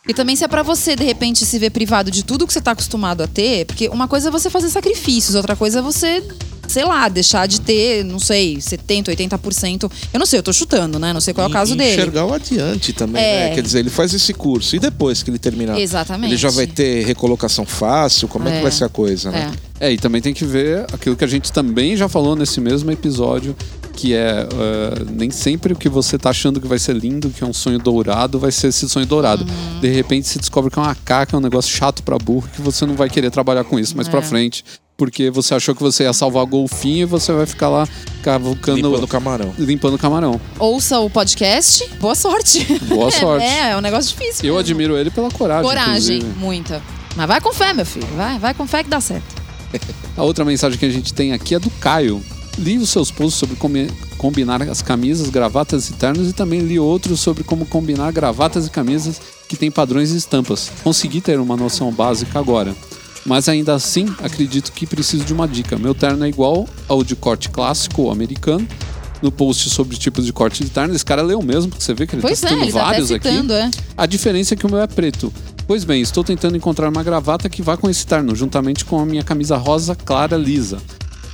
[0.08, 2.62] E também se é pra você, de repente, se ver privado de tudo que você
[2.62, 6.24] tá acostumado a ter, porque uma coisa é você fazer sacrifícios, outra coisa é você,
[6.68, 9.92] sei lá, deixar de ter, não sei, 70%, 80%.
[10.14, 11.12] Eu não sei, eu tô chutando, né?
[11.12, 11.92] Não sei qual é o caso e dele.
[11.94, 13.50] enxergar o adiante também, É.
[13.50, 13.56] né?
[13.56, 16.30] Quer dizer, ele faz esse curso e depois que ele terminar, Exatamente.
[16.30, 18.28] ele já vai ter recolocação fácil?
[18.28, 18.58] Como é, É.
[18.58, 19.52] que vai ser a coisa, né?
[19.80, 19.88] É.
[19.88, 22.92] É, e também tem que ver aquilo que a gente também já falou nesse mesmo
[22.92, 23.56] episódio,
[23.96, 27.44] que é eh, nem sempre o que você tá achando que vai ser lindo, que
[27.44, 29.44] é um sonho dourado, vai ser esse sonho dourado.
[29.46, 29.80] Uhum.
[29.80, 32.62] De repente se descobre que é uma caca, é um negócio chato pra burro, que
[32.62, 34.12] você não vai querer trabalhar com isso mais É.
[34.12, 34.64] pra frente.
[34.98, 37.86] Porque você achou que você ia salvar golfinho e você vai ficar lá
[38.24, 38.78] cavucando.
[38.88, 39.54] Limpando o camarão.
[39.58, 40.40] limpando camarão.
[40.58, 42.64] Ouça o podcast, boa sorte.
[42.84, 43.46] Boa sorte.
[43.46, 44.46] É, é um negócio difícil.
[44.46, 44.60] Eu mesmo.
[44.60, 45.64] admiro ele pela coragem.
[45.70, 46.40] Coragem, inclusive.
[46.40, 46.82] muita.
[47.16, 48.08] Mas vai com fé, meu filho.
[48.16, 49.36] Vai, vai com fé que dá certo.
[50.16, 52.24] A outra mensagem que a gente tem aqui é do Caio.
[52.58, 56.80] Li os seus posts sobre combi- combinar as camisas, gravatas e ternos e também li
[56.80, 60.72] outros sobre como combinar gravatas e camisas que têm padrões e estampas.
[60.84, 62.74] Consegui ter uma noção básica agora.
[63.26, 65.78] Mas ainda assim, acredito que preciso de uma dica.
[65.78, 68.66] Meu terno é igual ao de corte clássico ou americano.
[69.22, 72.06] No post sobre tipos de corte de terno, esse cara leu mesmo, porque você vê
[72.06, 73.78] que ele Pois tá é, citando ele tá vários citando, aqui.
[73.78, 73.84] é.
[73.98, 75.34] A diferença é que o meu é preto.
[75.66, 79.06] Pois bem, estou tentando encontrar uma gravata que vá com esse terno, juntamente com a
[79.06, 80.78] minha camisa rosa clara lisa.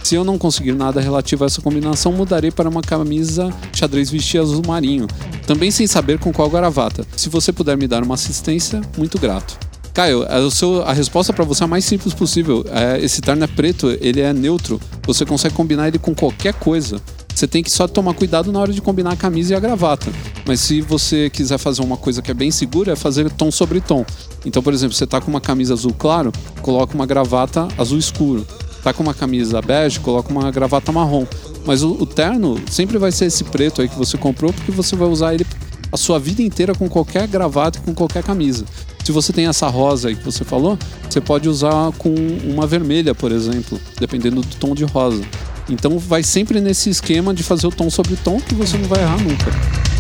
[0.03, 4.41] Se eu não conseguir nada relativo a essa combinação, mudarei para uma camisa xadrez vestir
[4.41, 5.07] azul marinho,
[5.45, 7.05] também sem saber com qual gravata.
[7.15, 9.57] Se você puder me dar uma assistência, muito grato.
[9.93, 12.65] Caio, seu- a resposta para você é a mais simples possível.
[12.69, 14.79] É, esse terno é preto, ele é neutro.
[15.05, 17.01] Você consegue combinar ele com qualquer coisa.
[17.35, 20.11] Você tem que só tomar cuidado na hora de combinar a camisa e a gravata.
[20.45, 23.81] Mas se você quiser fazer uma coisa que é bem segura, é fazer tom sobre
[23.81, 24.05] tom.
[24.45, 26.31] Então, por exemplo, você tá com uma camisa azul claro,
[26.61, 28.45] coloca uma gravata azul escuro.
[28.83, 31.25] Tá com uma camisa bege, coloca uma gravata marrom.
[31.65, 34.95] Mas o, o terno sempre vai ser esse preto aí que você comprou, porque você
[34.95, 35.45] vai usar ele
[35.91, 38.65] a sua vida inteira com qualquer gravata e com qualquer camisa.
[39.03, 40.77] Se você tem essa rosa aí que você falou,
[41.09, 42.13] você pode usar com
[42.45, 45.21] uma vermelha, por exemplo, dependendo do tom de rosa.
[45.69, 49.01] Então vai sempre nesse esquema de fazer o tom sobre tom que você não vai
[49.01, 49.90] errar nunca.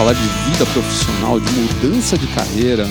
[0.00, 2.88] Falar de vida profissional, de mudança de carreira,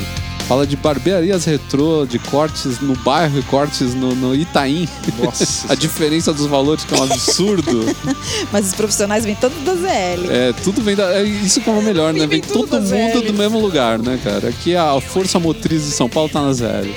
[0.48, 4.88] fala de barbearias retrô, de cortes no bairro e cortes no, no Itaim.
[5.18, 7.84] Nossa A diferença dos valores que é um absurdo.
[8.54, 10.30] Mas os profissionais vêm todos da ZL.
[10.30, 11.12] É, tudo vem da.
[11.16, 12.20] É isso que é o melhor, né?
[12.20, 13.26] Vem Vem tudo todo mundo ZL.
[13.26, 14.50] do mesmo lugar, né, cara?
[14.50, 16.94] Aqui a força motriz de São Paulo tá na ZL.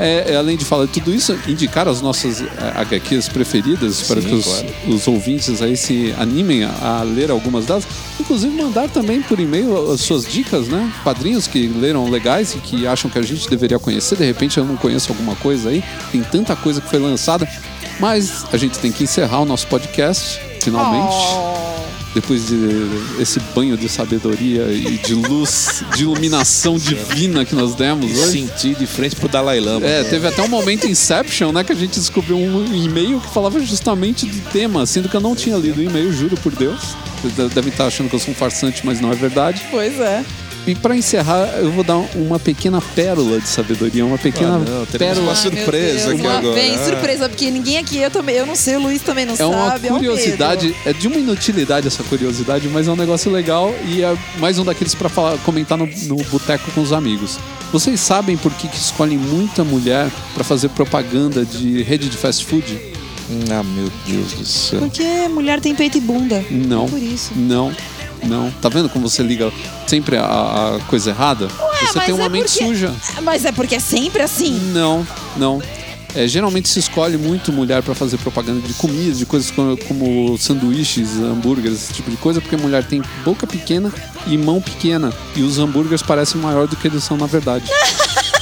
[0.00, 4.22] É, é, além de falar de tudo isso, indicar as nossas é, HQs preferidas para
[4.22, 4.66] Sim, que os, claro.
[4.88, 7.86] os ouvintes aí se animem a, a ler algumas delas.
[8.18, 10.90] Inclusive mandar também por e-mail as suas dicas, né?
[11.02, 14.16] Quadrinhos que leram legais e que acham que a gente deveria conhecer.
[14.16, 15.84] De repente eu não conheço alguma coisa aí.
[16.10, 17.46] Tem tanta coisa que foi lançada.
[17.98, 21.69] Mas a gente tem que encerrar o nosso podcast, finalmente Oh.
[22.14, 22.56] Depois de
[23.20, 28.30] esse banho de sabedoria e de luz, de iluminação divina que nós demos hoje.
[28.32, 29.86] Senti de frente pro Dalai Lama.
[29.86, 33.60] É, teve até um momento Inception, né, que a gente descobriu um e-mail que falava
[33.60, 36.80] justamente do tema, sendo que eu não tinha lido o e-mail, juro por Deus.
[37.22, 39.62] Vocês de- devem estar achando que eu sou um farsante, mas não é verdade.
[39.70, 40.24] Pois é.
[40.66, 44.86] E para encerrar, eu vou dar uma pequena pérola de sabedoria, uma pequena Ah, não,
[44.86, 45.20] pérola.
[45.20, 46.54] uma meu surpresa aqui uma agora.
[46.54, 46.84] Vem, Ah.
[46.84, 49.70] surpresa, porque ninguém aqui, eu também, eu não sei, o Luiz também não É uma
[49.70, 49.88] sabe.
[49.88, 54.02] é um curiosidade, é de uma inutilidade essa curiosidade, mas é um negócio legal e
[54.02, 57.38] é mais um daqueles pra falar, comentar no, no boteco com os amigos.
[57.72, 62.44] Vocês sabem por que, que escolhem muita mulher pra fazer propaganda de rede de fast
[62.44, 62.78] food?
[63.50, 64.80] Ah, meu Deus do céu.
[64.80, 66.44] Porque mulher tem peito e bunda.
[66.50, 66.86] Não.
[66.88, 67.30] Por isso.
[67.36, 67.72] Não,
[68.24, 68.50] não.
[68.60, 69.52] Tá vendo como você liga
[69.86, 71.48] sempre a, a coisa errada?
[71.48, 72.92] você mas tem uma é mente porque- suja.
[73.22, 74.58] Mas é porque é sempre assim.
[74.72, 75.06] Não,
[75.36, 75.62] não.
[76.12, 80.36] É, geralmente se escolhe muito mulher pra fazer propaganda de comida, de coisas como, como
[80.38, 83.92] sanduíches, hambúrgueres, esse tipo de coisa, porque a mulher tem boca pequena
[84.26, 85.12] e mão pequena.
[85.36, 87.64] E os hambúrgueres parecem maior do que eles são na verdade.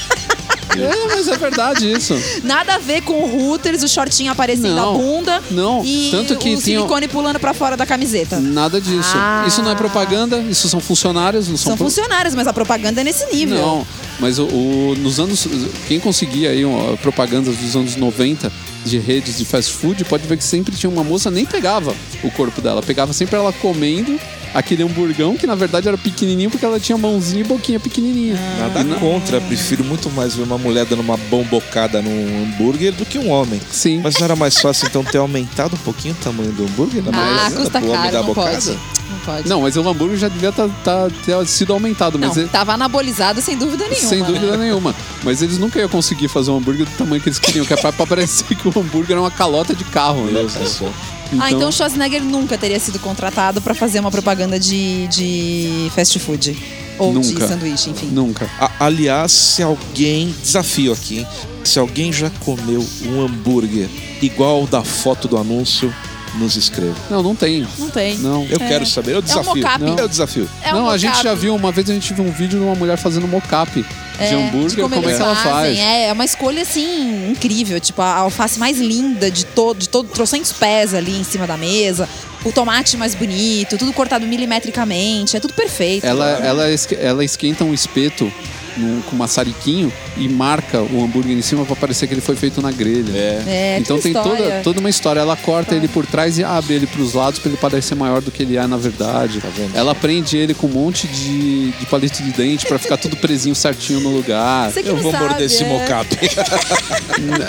[0.77, 2.15] é, mas é verdade isso.
[2.45, 5.43] Nada a ver com o Hooters, o shortinho aparecendo Não, a bunda.
[5.51, 5.85] não.
[5.85, 8.39] E Tanto que o tinha- silicone pulando pra fora da camiseta.
[8.41, 9.13] Nada disso.
[9.15, 9.45] Ah.
[9.47, 13.01] Isso não é propaganda, isso são funcionários, não são, São pro- funcionários, mas a propaganda
[13.01, 13.59] é nesse nível.
[13.59, 13.87] Não,
[14.21, 15.47] mas o, o- nos anos.
[15.87, 18.51] Quem conseguia aí ó, propagandas dos anos 90
[18.91, 22.31] de redes de fast food, pode ver que sempre tinha uma moça, nem pegava o
[22.31, 24.19] corpo dela, pegava sempre ela comendo
[24.55, 28.35] aquele hamburgão que na verdade era pequenininho porque ela tinha mãozinha e boquinha pequenininha.
[28.59, 33.19] Nada contra, prefiro muito mais ver uma mulher dando uma bombocada num hambúrguer do que
[33.19, 33.61] um homem.
[33.71, 34.01] Sim.
[34.03, 37.03] Mas não era mais fácil então ter aumentado um pouquinho o tamanho do hambúrguer?
[37.05, 38.51] Na Ah, custa pro homem caro, dar não bocada?
[38.53, 38.79] pode.
[39.11, 39.49] Não pode.
[39.49, 42.75] Não, mas o hambúrguer já devia tá, tá- ter sido aumentado, mas Não, ele- tava
[42.75, 44.09] anabolizado sem dúvida nenhuma.
[44.09, 44.27] sem né?
[44.27, 44.95] dúvida nenhuma.
[45.23, 47.77] Mas eles nunca iam conseguir fazer um hambúrguer do tamanho que eles queriam, que é
[47.77, 50.25] pra, pra parecer que o hambúrguer era uma calota de carro.
[50.27, 50.47] Né?
[50.67, 50.93] Céu.
[51.39, 56.19] Ah, então o Schwarzenegger nunca teria sido contratado pra fazer uma propaganda de, de fast
[56.19, 56.57] food.
[56.99, 57.47] Ou de Nunca.
[57.47, 58.07] sanduíche, enfim.
[58.07, 58.51] Nunca.
[58.59, 60.35] A- aliás, se alguém.
[60.43, 61.27] Desafio aqui, hein?
[61.63, 63.89] Se alguém já comeu um hambúrguer
[64.21, 65.95] igual da foto do anúncio,
[66.35, 66.95] nos escreva.
[67.11, 67.67] Não, não tem.
[67.79, 68.19] Não tem.
[68.19, 68.45] Não.
[68.49, 68.69] Eu É.
[68.69, 69.15] quero saber.
[69.15, 69.57] Eu desafio.
[69.57, 69.83] mocap.
[69.83, 69.99] Não.
[69.99, 70.49] Eu desafio.
[70.63, 72.65] É um não, a gente já viu, uma vez a gente viu um vídeo de
[72.65, 75.79] uma mulher fazendo mocap de hambúrguer, como, é eles que ela faz.
[75.79, 80.09] É, é uma escolha assim incrível, tipo a alface mais linda de todo, de todo,
[80.09, 82.09] trocentos pés ali em cima da mesa,
[82.45, 86.05] o tomate mais bonito, tudo cortado milimetricamente, é tudo perfeito.
[86.05, 86.65] Ela, ela,
[87.01, 88.33] ela esquenta um espeto
[88.79, 92.63] num- com maçariquinho e marca o hambúrguer em cima pra parecer que ele foi feito
[92.63, 93.13] na grelha.
[93.17, 93.43] É.
[93.47, 94.61] É, então tem toda, história.
[94.63, 95.21] toda uma história.
[95.21, 98.31] Ela corta ele por trás e abre ele pros lados pra ele parecer maior do
[98.31, 99.41] que ele é na verdade.
[99.41, 99.77] Tá vendo?
[99.77, 103.55] Ela prende ele com um monte de, de palito de dente pra ficar tudo presinho
[103.55, 104.73] certinho no lugar.
[104.77, 105.69] Eu vou sabe, morder esse é.
[105.69, 106.09] mocap.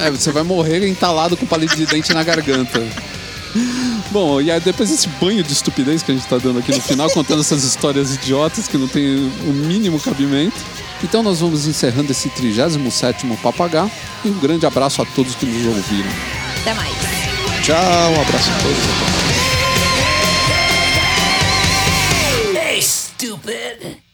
[0.06, 2.82] É, você vai morrer entalado com palito de dente na garganta.
[4.12, 6.82] Bom, e aí depois desse banho de estupidez que a gente tá dando aqui no
[6.82, 10.58] final, contando essas histórias idiotas que não tem o mínimo cabimento.
[11.04, 13.89] Então nós vamos encerrando esse 37º Papagá
[14.24, 16.10] e um grande abraço a todos que nos ouviram.
[16.62, 16.93] Até mais.
[17.64, 18.80] Tchau, um abraço a todos.
[22.56, 24.09] Hey, stupid!